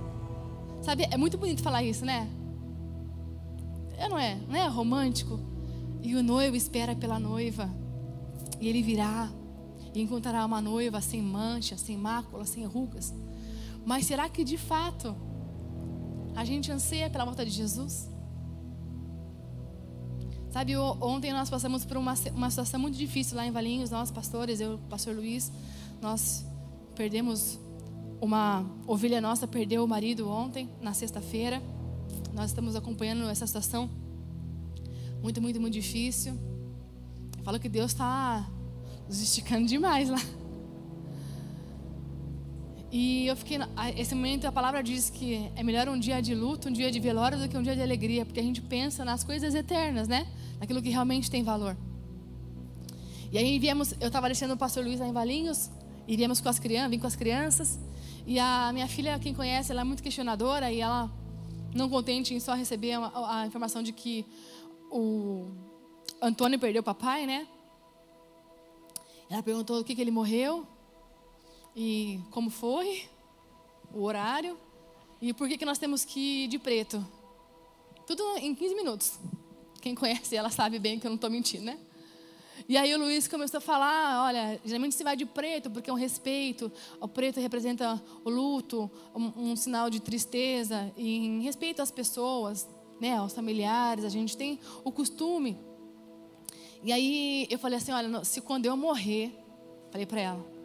Sabe, 0.81 1.07
é 1.11 1.19
muito 1.19 1.37
bonito 1.37 1.63
falar 1.63 1.83
isso, 1.83 2.03
né? 2.03 2.27
É, 3.99 4.09
não 4.09 4.19
é? 4.19 4.39
Não 4.49 4.57
é 4.57 4.67
romântico? 4.67 5.39
E 6.01 6.15
o 6.15 6.23
noivo 6.23 6.57
espera 6.57 6.97
pela 6.97 7.19
noiva. 7.19 7.69
E 8.59 8.67
ele 8.67 8.83
virá 8.83 9.31
e 9.95 10.01
encontrará 10.01 10.47
uma 10.47 10.63
noiva 10.63 11.03
sem 11.03 11.21
mancha, 11.21 11.77
sem 11.77 11.99
mácula, 11.99 12.47
sem 12.47 12.65
rugas. 12.65 13.13
Mas 13.90 14.07
será 14.07 14.29
que 14.29 14.44
de 14.44 14.57
fato 14.57 15.16
a 16.37 16.44
gente 16.44 16.70
anseia 16.70 17.11
pela 17.11 17.24
volta 17.24 17.44
de 17.44 17.50
Jesus? 17.50 18.09
Sabe, 20.53 20.76
ontem 20.76 21.33
nós 21.33 21.50
passamos 21.50 21.85
por 21.85 21.96
uma, 21.96 22.14
uma 22.33 22.50
situação 22.50 22.79
muito 22.79 22.96
difícil 22.96 23.37
lá 23.37 23.44
em 23.44 23.50
Valinhos, 23.50 23.90
nós 23.90 24.09
pastores, 24.12 24.61
eu, 24.61 24.79
pastor 24.88 25.16
Luiz, 25.16 25.50
nós 26.00 26.46
perdemos 26.94 27.59
uma 28.20 28.64
ovelha 28.87 29.20
nossa 29.20 29.48
perdeu 29.48 29.83
o 29.83 29.88
marido 29.88 30.29
ontem, 30.29 30.70
na 30.81 30.94
sexta-feira. 30.94 31.61
Nós 32.33 32.50
estamos 32.50 32.76
acompanhando 32.76 33.29
essa 33.29 33.44
situação 33.44 33.90
muito, 35.20 35.42
muito, 35.42 35.61
muito 35.61 35.74
difícil. 35.74 36.38
Fala 37.42 37.59
que 37.59 37.68
Deus 37.68 37.90
está 37.90 38.48
nos 39.09 39.20
esticando 39.20 39.66
demais 39.66 40.09
lá. 40.09 40.20
E 42.90 43.26
eu 43.26 43.37
fiquei. 43.37 43.59
Esse 43.96 44.14
momento 44.14 44.46
a 44.46 44.53
palavra 44.53 44.83
diz 44.83 45.11
que 45.11 45.48
é 45.55 45.62
melhor 45.62 45.88
um 45.88 45.98
dia 45.98 46.20
de 46.20 46.35
luto, 46.35 46.68
um 46.68 46.72
dia 46.72 46.90
de 46.90 46.98
velório, 46.98 47.38
do 47.38 47.48
que 47.48 47.57
um 47.57 47.62
dia 47.62 47.76
de 47.76 47.83
alegria, 47.83 48.26
porque 48.26 48.40
a 48.40 48.42
gente 48.42 48.61
pensa 48.61 49.05
nas 49.05 49.22
coisas 49.22 49.55
eternas, 49.55 50.09
né? 50.09 50.26
Naquilo 50.59 50.83
que 50.83 50.90
realmente 50.90 51.31
tem 51.31 51.44
valor. 51.44 51.76
E 53.31 53.38
aí 53.38 53.61
viemos, 53.61 53.94
eu 54.00 54.09
estava 54.09 54.26
deixando 54.26 54.55
o 54.55 54.57
pastor 54.57 54.85
Luiz 54.85 54.98
lá 54.98 55.07
em 55.07 55.12
Valinhos, 55.12 55.70
iríamos 56.09 56.40
com 56.40 56.48
as 56.48 56.59
crianças, 56.59 56.90
vim 56.90 56.98
com 56.98 57.07
as 57.07 57.14
crianças. 57.14 57.79
E 58.26 58.40
a 58.40 58.72
minha 58.72 58.88
filha, 58.88 59.18
quem 59.20 59.33
conhece, 59.33 59.70
ela 59.70 59.83
é 59.83 59.85
muito 59.85 60.03
questionadora 60.03 60.72
e 60.72 60.81
ela, 60.81 61.09
não 61.72 61.88
contente 61.88 62.35
em 62.35 62.40
só 62.40 62.55
receber 62.55 62.94
a, 62.94 63.40
a 63.40 63.46
informação 63.46 63.85
de 63.85 63.92
que 63.92 64.26
o 64.90 65.46
Antônio 66.20 66.59
perdeu 66.59 66.81
o 66.81 66.85
papai, 66.85 67.24
né? 67.24 67.46
Ela 69.31 69.44
perguntou 69.44 69.79
o 69.79 69.85
que, 69.85 69.94
que 69.94 70.00
ele 70.00 70.11
morreu 70.11 70.66
e 71.75 72.21
como 72.31 72.51
foi, 72.51 73.09
o 73.93 74.03
horário 74.03 74.59
e 75.21 75.33
por 75.35 75.49
que, 75.49 75.59
que 75.59 75.65
nós 75.65 75.79
temos 75.79 76.05
que 76.05 76.45
ir 76.45 76.49
de 76.49 76.59
preto. 76.59 77.07
Tudo 78.07 78.23
em 78.39 78.55
15 78.55 78.75
minutos. 78.75 79.19
Quem 79.81 79.95
conhece 79.95 80.35
ela 80.35 80.51
sabe 80.51 80.79
bem 80.79 80.99
que 80.99 81.07
eu 81.07 81.11
não 81.11 81.17
estou 81.17 81.31
mentindo, 81.31 81.65
né? 81.65 81.79
E 82.69 82.77
aí 82.77 82.95
o 82.95 82.99
Luiz 82.99 83.27
começou 83.27 83.59
a 83.59 83.61
falar, 83.61 84.25
olha, 84.27 84.61
geralmente 84.65 84.95
se 84.95 85.03
vai 85.03 85.17
de 85.17 85.25
preto 85.25 85.71
porque 85.71 85.91
é 85.91 85.93
um 85.93 85.97
respeito. 85.97 86.71
O 87.01 87.09
preto 87.09 87.41
representa 87.41 88.01
o 88.25 88.31
luto, 88.31 88.91
um, 89.15 89.51
um 89.51 89.57
sinal 89.57 89.91
de 89.91 90.01
tristeza 90.01 90.93
e 90.97 91.17
em 91.17 91.43
respeito 91.43 91.81
às 91.83 91.91
pessoas, 91.91 92.69
né, 93.01 93.17
aos 93.17 93.33
familiares. 93.33 94.05
A 94.05 94.09
gente 94.09 94.37
tem 94.37 94.59
o 94.85 94.93
costume. 94.93 95.59
E 96.83 96.93
aí 96.93 97.47
eu 97.51 97.59
falei 97.59 97.79
assim, 97.79 97.93
olha, 97.93 98.25
se 98.25 98.41
quando 98.41 98.67
eu 98.67 98.77
morrer, 98.77 99.35
falei 99.91 100.07
para 100.07 100.21
ela, 100.21 100.60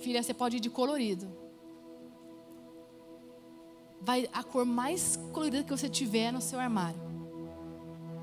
filha, 0.00 0.22
você 0.22 0.34
pode 0.34 0.56
ir 0.56 0.60
de 0.60 0.70
colorido. 0.70 1.28
Vai 4.00 4.28
a 4.32 4.42
cor 4.42 4.64
mais 4.64 5.18
colorida 5.32 5.62
que 5.62 5.70
você 5.70 5.88
tiver 5.88 6.32
no 6.32 6.40
seu 6.40 6.58
armário. 6.58 7.00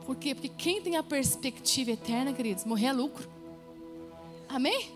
Por 0.05 0.15
quê? 0.15 0.33
Porque 0.33 0.49
quem 0.49 0.81
tem 0.81 0.95
a 0.95 1.03
perspectiva 1.03 1.91
eterna, 1.91 2.33
queridos, 2.33 2.65
morrer 2.65 2.87
é 2.87 2.93
lucro. 2.93 3.29
Amém? 4.49 4.91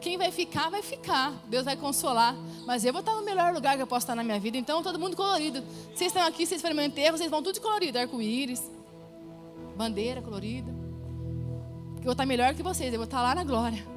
Quem 0.00 0.16
vai 0.16 0.32
ficar, 0.32 0.68
vai 0.68 0.82
ficar. 0.82 1.32
Deus 1.48 1.64
vai 1.64 1.76
consolar. 1.76 2.34
Mas 2.66 2.84
eu 2.84 2.92
vou 2.92 3.00
estar 3.00 3.14
no 3.14 3.24
melhor 3.24 3.52
lugar 3.52 3.76
que 3.76 3.82
eu 3.82 3.86
posso 3.86 4.04
estar 4.04 4.14
na 4.14 4.24
minha 4.24 4.38
vida. 4.40 4.56
Então, 4.56 4.82
todo 4.82 4.98
mundo 4.98 5.16
colorido. 5.16 5.62
Vocês 5.94 6.08
estão 6.08 6.22
aqui, 6.26 6.46
vocês 6.46 6.60
foram 6.60 6.74
meu 6.74 6.84
enterro, 6.84 7.16
vocês 7.16 7.30
vão 7.30 7.42
tudo 7.42 7.60
colorido. 7.60 7.98
Arco-íris, 7.98 8.70
bandeira 9.76 10.22
colorida. 10.22 10.72
Porque 11.92 12.00
eu 12.00 12.04
vou 12.04 12.12
estar 12.12 12.26
melhor 12.26 12.54
que 12.54 12.62
vocês. 12.62 12.92
Eu 12.92 12.98
vou 12.98 13.04
estar 13.04 13.22
lá 13.22 13.34
na 13.34 13.44
glória. 13.44 13.91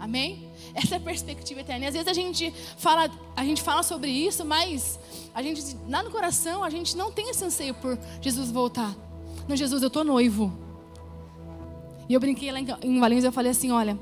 Amém? 0.00 0.48
Essa 0.74 0.94
é 0.94 0.96
a 0.96 1.00
perspectiva 1.00 1.60
eterna. 1.60 1.84
E 1.84 1.88
às 1.88 1.92
vezes 1.92 2.08
a 2.08 2.14
gente 2.14 2.50
fala, 2.78 3.10
a 3.36 3.44
gente 3.44 3.60
fala 3.60 3.82
sobre 3.82 4.10
isso, 4.10 4.46
mas 4.46 4.98
a 5.34 5.42
gente 5.42 5.76
lá 5.86 6.02
no 6.02 6.10
coração 6.10 6.64
a 6.64 6.70
gente 6.70 6.96
não 6.96 7.12
tem 7.12 7.28
esse 7.28 7.44
anseio 7.44 7.74
por 7.74 7.98
Jesus 8.22 8.50
voltar. 8.50 8.96
Não, 9.46 9.54
Jesus, 9.54 9.82
eu 9.82 9.88
estou 9.88 10.02
noivo. 10.02 10.50
E 12.08 12.14
eu 12.14 12.18
brinquei 12.18 12.50
lá 12.50 12.58
em 12.60 12.98
Valinhos 12.98 13.24
e 13.24 13.26
eu 13.26 13.32
falei 13.32 13.50
assim, 13.50 13.70
olha, 13.70 13.98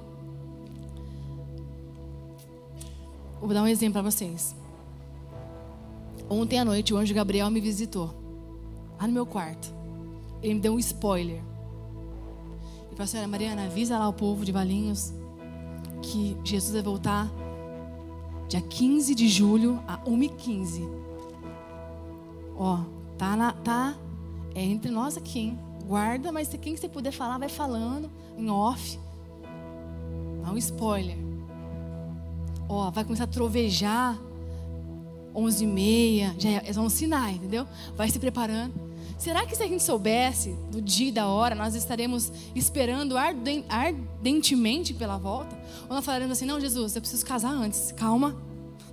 vou 3.40 3.48
dar 3.48 3.62
um 3.62 3.66
exemplo 3.66 3.94
para 3.94 4.08
vocês. 4.08 4.54
Ontem 6.30 6.60
à 6.60 6.64
noite 6.64 6.94
o 6.94 6.96
anjo 6.96 7.12
Gabriel 7.12 7.50
me 7.50 7.60
visitou 7.60 8.14
lá 9.00 9.06
no 9.08 9.12
meu 9.12 9.26
quarto. 9.26 9.74
Ele 10.40 10.54
me 10.54 10.60
deu 10.60 10.74
um 10.74 10.78
spoiler. 10.78 11.42
Ele 12.86 12.96
falou 12.96 13.02
assim: 13.02 13.26
Mariana, 13.26 13.64
avisa 13.64 13.98
lá 13.98 14.08
o 14.08 14.12
povo 14.12 14.44
de 14.44 14.52
Valinhos 14.52 15.12
que 16.02 16.36
Jesus 16.44 16.72
vai 16.72 16.82
voltar 16.82 17.30
dia 18.48 18.60
15 18.60 19.14
de 19.14 19.28
julho 19.28 19.82
a 19.86 19.98
1h15. 19.98 20.88
Ó, 22.56 22.80
tá, 23.16 23.36
na, 23.36 23.52
tá 23.52 23.94
é 24.54 24.62
entre 24.62 24.90
nós 24.90 25.16
aqui, 25.16 25.38
hein? 25.38 25.58
Guarda, 25.86 26.32
mas 26.32 26.48
quem 26.60 26.76
você 26.76 26.88
puder 26.88 27.12
falar, 27.12 27.38
vai 27.38 27.48
falando 27.48 28.10
em 28.36 28.50
off. 28.50 28.98
Dá 30.42 30.50
um 30.50 30.58
spoiler. 30.58 31.16
Ó, 32.68 32.90
vai 32.90 33.04
começar 33.04 33.24
a 33.24 33.28
trovejar 33.28 34.18
11 35.34 35.64
e 35.64 35.66
meia, 35.66 36.34
já 36.38 36.48
é, 36.50 36.72
é 36.74 36.80
um 36.80 36.88
sinal, 36.88 37.28
entendeu? 37.28 37.66
Vai 37.94 38.10
se 38.10 38.18
preparando. 38.18 38.87
Será 39.18 39.44
que 39.44 39.56
se 39.56 39.62
a 39.62 39.66
gente 39.66 39.82
soubesse 39.82 40.50
do 40.70 40.80
dia 40.80 41.08
e 41.08 41.12
da 41.12 41.26
hora, 41.26 41.54
nós 41.54 41.74
estaremos 41.74 42.32
esperando 42.54 43.16
ardentemente 43.16 44.94
pela 44.94 45.18
volta? 45.18 45.58
Ou 45.88 45.96
nós 45.96 46.04
falaremos 46.04 46.38
assim, 46.38 46.46
não, 46.46 46.60
Jesus, 46.60 46.94
eu 46.94 47.00
preciso 47.00 47.26
casar 47.26 47.50
antes, 47.50 47.90
calma, 47.92 48.36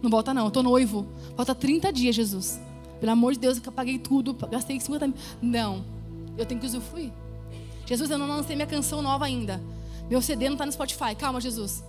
não 0.02 0.10
volta 0.10 0.34
não, 0.34 0.46
eu 0.46 0.52
tô 0.52 0.64
noivo, 0.64 1.06
falta 1.36 1.54
30 1.54 1.94
dias, 1.94 2.16
Jesus. 2.16 2.60
Pelo 3.00 3.12
amor 3.12 3.34
de 3.34 3.40
Deus, 3.40 3.62
eu 3.64 3.72
paguei 3.72 4.00
tudo, 4.00 4.34
gastei 4.50 4.80
50 4.80 5.08
mil. 5.08 5.16
Não, 5.42 5.86
eu 6.38 6.46
tenho 6.46 6.60
que 6.60 6.66
usufruir. 6.66 7.12
Jesus, 7.86 8.10
eu 8.10 8.18
não 8.18 8.28
lancei 8.28 8.56
minha 8.56 8.68
canção 8.68 9.02
nova 9.02 9.26
ainda. 9.26 9.62
Meu 10.10 10.22
CD 10.22 10.46
não 10.46 10.56
está 10.56 10.66
no 10.66 10.72
Spotify. 10.72 11.16
Calma, 11.18 11.40
Jesus. 11.40 11.84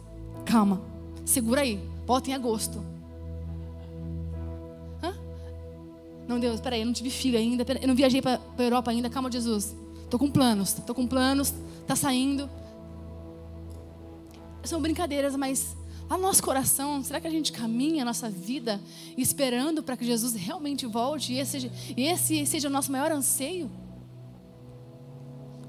Calma. 0.44 0.82
Segura 1.24 1.62
aí. 1.62 1.80
Volta 2.06 2.30
em 2.30 2.34
agosto. 2.34 2.82
Não, 6.26 6.40
Deus, 6.40 6.60
peraí, 6.60 6.80
eu 6.80 6.86
não 6.86 6.92
tive 6.92 7.10
filho 7.10 7.38
ainda, 7.38 7.64
eu 7.80 7.88
não 7.88 7.94
viajei 7.94 8.20
para 8.20 8.40
a 8.58 8.62
Europa 8.62 8.90
ainda, 8.90 9.08
calma, 9.08 9.30
Jesus. 9.30 9.76
Estou 10.02 10.18
com 10.18 10.30
planos, 10.30 10.76
estou 10.78 10.94
com 10.94 11.06
planos, 11.06 11.54
está 11.80 11.94
saindo. 11.94 12.48
São 14.64 14.80
brincadeiras, 14.80 15.36
mas 15.36 15.76
no 16.10 16.18
nosso 16.18 16.42
coração, 16.42 17.02
será 17.02 17.20
que 17.20 17.26
a 17.26 17.30
gente 17.30 17.52
caminha 17.52 18.02
a 18.02 18.04
nossa 18.04 18.30
vida 18.30 18.80
esperando 19.16 19.82
para 19.82 19.96
que 19.96 20.04
Jesus 20.04 20.34
realmente 20.34 20.86
volte 20.86 21.32
e 21.32 21.38
esse, 21.38 21.70
esse 21.96 22.46
seja 22.46 22.68
o 22.68 22.70
nosso 22.70 22.90
maior 22.90 23.10
anseio? 23.10 23.70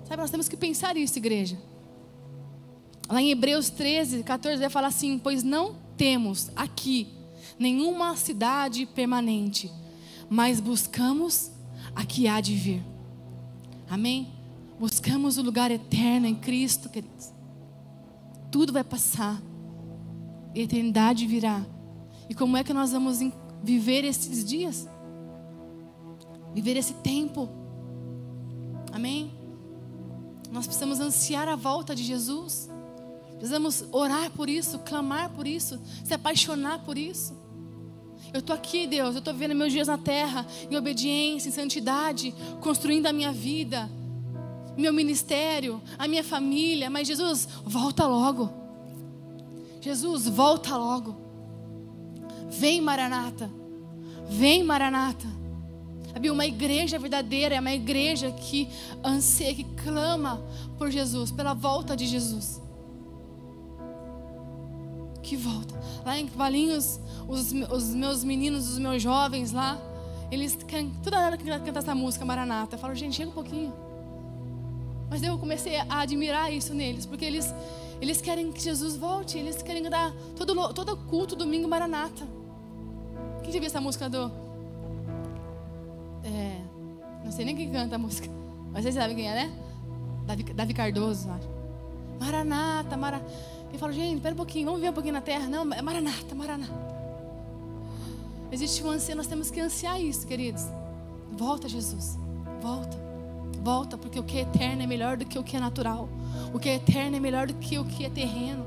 Sabe, 0.07 0.21
nós 0.21 0.31
temos 0.31 0.47
que 0.47 0.55
pensar 0.55 0.95
isso, 0.95 1.17
igreja. 1.17 1.57
Lá 3.09 3.21
em 3.21 3.31
Hebreus 3.31 3.69
13, 3.69 4.23
14, 4.23 4.59
vai 4.59 4.69
falar 4.69 4.87
assim: 4.87 5.17
Pois 5.17 5.43
não 5.43 5.75
temos 5.97 6.49
aqui 6.55 7.07
nenhuma 7.57 8.15
cidade 8.15 8.85
permanente, 8.85 9.71
mas 10.29 10.59
buscamos 10.59 11.51
a 11.95 12.05
que 12.05 12.27
há 12.27 12.39
de 12.41 12.55
vir. 12.55 12.83
Amém? 13.89 14.33
Buscamos 14.79 15.37
o 15.37 15.41
lugar 15.41 15.71
eterno 15.71 16.27
em 16.27 16.35
Cristo, 16.35 16.89
queridos. 16.89 17.31
Tudo 18.51 18.71
vai 18.71 18.83
passar, 18.83 19.41
a 20.55 20.59
eternidade 20.59 21.25
virá. 21.25 21.65
E 22.29 22.35
como 22.35 22.57
é 22.57 22.63
que 22.63 22.73
nós 22.73 22.91
vamos 22.91 23.19
viver 23.63 24.03
esses 24.03 24.43
dias? 24.45 24.87
Viver 26.53 26.75
esse 26.77 26.93
tempo. 26.95 27.49
Amém? 28.91 29.31
Nós 30.51 30.65
precisamos 30.65 30.99
ansiar 30.99 31.47
a 31.47 31.55
volta 31.55 31.95
de 31.95 32.03
Jesus. 32.03 32.69
Precisamos 33.37 33.85
orar 33.91 34.31
por 34.31 34.49
isso, 34.49 34.79
clamar 34.79 35.29
por 35.31 35.45
isso, 35.45 35.79
se 36.03 36.13
apaixonar 36.13 36.83
por 36.83 36.97
isso. 36.97 37.35
Eu 38.37 38.39
estou 38.39 38.55
aqui, 38.55 38.85
Deus, 38.85 39.15
eu 39.15 39.17
estou 39.19 39.33
vivendo 39.33 39.55
meus 39.55 39.73
dias 39.73 39.87
na 39.87 39.97
terra, 39.97 40.45
em 40.69 40.77
obediência, 40.77 41.49
em 41.49 41.51
santidade, 41.51 42.35
construindo 42.61 43.07
a 43.07 43.11
minha 43.11 43.31
vida, 43.31 43.89
meu 44.77 44.93
ministério, 44.93 45.81
a 45.97 46.07
minha 46.07 46.23
família. 46.23 46.87
Mas 46.87 47.07
Jesus, 47.07 47.47
volta 47.65 48.05
logo. 48.05 48.53
Jesus, 49.81 50.27
volta 50.27 50.77
logo. 50.77 51.17
Vem, 52.51 52.79
Maranata. 52.79 53.49
Vem, 54.29 54.63
Maranata. 54.63 55.27
Sabe, 56.13 56.29
uma 56.29 56.45
igreja 56.45 56.99
verdadeira 56.99 57.55
é 57.55 57.59
uma 57.59 57.73
igreja 57.73 58.31
que 58.31 58.69
anseia, 59.03 59.55
que 59.55 59.63
clama 59.83 60.45
por 60.77 60.91
Jesus, 60.91 61.31
pela 61.31 61.55
volta 61.55 61.97
de 61.97 62.05
Jesus. 62.05 62.61
Que 65.27 65.35
volta. 65.35 65.75
Lá 66.05 66.17
em 66.17 66.25
Valinhos, 66.25 67.01
os, 67.27 67.51
os 67.51 67.93
meus 67.93 68.23
meninos, 68.23 68.69
os 68.69 68.79
meus 68.79 69.01
jovens 69.01 69.51
lá, 69.51 69.77
eles 70.31 70.55
can, 70.65 70.89
toda 71.03 71.19
hora 71.19 71.37
cantam 71.37 71.73
essa 71.75 71.93
música 71.93 72.23
Maranata. 72.23 72.75
Eu 72.75 72.79
falo, 72.79 72.95
gente, 72.95 73.17
chega 73.17 73.29
um 73.29 73.33
pouquinho. 73.33 73.73
Mas 75.09 75.21
eu 75.21 75.37
comecei 75.37 75.75
a 75.75 75.99
admirar 75.99 76.53
isso 76.53 76.73
neles, 76.73 77.05
porque 77.05 77.25
eles, 77.25 77.53
eles 77.99 78.21
querem 78.21 78.53
que 78.53 78.61
Jesus 78.61 78.95
volte, 78.95 79.37
eles 79.37 79.61
querem 79.61 79.83
dar 79.83 80.13
todo, 80.37 80.73
todo 80.73 80.95
culto 80.95 81.35
domingo 81.35 81.67
Maranata. 81.67 82.25
Quem 83.43 83.51
já 83.51 83.59
viu 83.59 83.67
essa 83.67 83.81
música 83.81 84.09
do 84.09 84.31
é, 86.23 86.61
não 87.25 87.33
sei 87.33 87.43
nem 87.43 87.53
quem 87.53 87.69
canta 87.69 87.97
a 87.97 87.99
música, 87.99 88.29
mas 88.71 88.83
vocês 88.83 88.95
sabem 88.95 89.17
quem 89.17 89.29
é, 89.29 89.33
né? 89.33 89.51
Davi, 90.25 90.43
Davi 90.43 90.73
Cardoso, 90.73 91.29
acho. 91.29 91.49
Maranata, 92.17 92.95
Maranata. 92.95 93.56
Eu 93.71 93.79
falo, 93.79 93.93
gente, 93.93 94.15
espera 94.15 94.33
um 94.33 94.37
pouquinho, 94.37 94.65
vamos 94.65 94.81
ver 94.81 94.89
um 94.89 94.93
pouquinho 94.93 95.13
na 95.13 95.21
terra. 95.21 95.47
Não, 95.47 95.73
é 95.73 95.81
Maranata, 95.81 96.33
Maranata. 96.33 96.97
Existe 98.51 98.83
um 98.83 98.89
anseio, 98.89 99.17
nós 99.17 99.27
temos 99.27 99.51
que 99.51 99.59
ansiar 99.59 100.01
isso, 100.01 100.25
queridos. 100.25 100.63
Volta, 101.31 101.67
Jesus. 101.67 102.17
Volta. 102.61 102.97
Volta, 103.61 103.97
porque 103.97 104.19
o 104.19 104.23
que 104.23 104.37
é 104.37 104.41
eterno 104.41 104.83
é 104.83 104.87
melhor 104.87 105.17
do 105.17 105.25
que 105.25 105.37
o 105.37 105.43
que 105.43 105.57
é 105.57 105.59
natural. 105.59 106.07
O 106.53 106.59
que 106.59 106.69
é 106.69 106.75
eterno 106.75 107.17
é 107.17 107.19
melhor 107.19 107.47
do 107.47 107.53
que 107.55 107.77
o 107.77 107.83
que 107.83 108.05
é 108.05 108.09
terreno. 108.09 108.65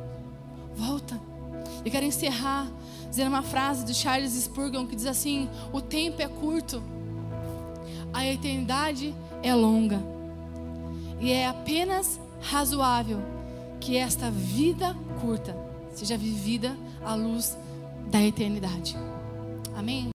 Volta. 0.76 1.18
Eu 1.84 1.90
quero 1.90 2.04
encerrar 2.04 2.66
dizendo 3.08 3.28
uma 3.28 3.42
frase 3.42 3.84
do 3.84 3.94
Charles 3.94 4.32
Spurgeon 4.32 4.86
que 4.86 4.94
diz 4.94 5.06
assim: 5.06 5.48
O 5.72 5.80
tempo 5.80 6.20
é 6.20 6.28
curto 6.28 6.82
a 8.12 8.26
eternidade 8.26 9.14
é 9.42 9.54
longa. 9.54 10.00
E 11.20 11.32
é 11.32 11.46
apenas 11.46 12.20
razoável 12.40 13.20
que 13.80 13.96
esta 13.96 14.30
vida 14.30 14.94
curta 15.20 15.56
seja 15.94 16.16
vivida 16.16 16.76
à 17.04 17.14
luz 17.14 17.56
da 18.10 18.22
eternidade. 18.22 18.96
Amém? 19.74 20.08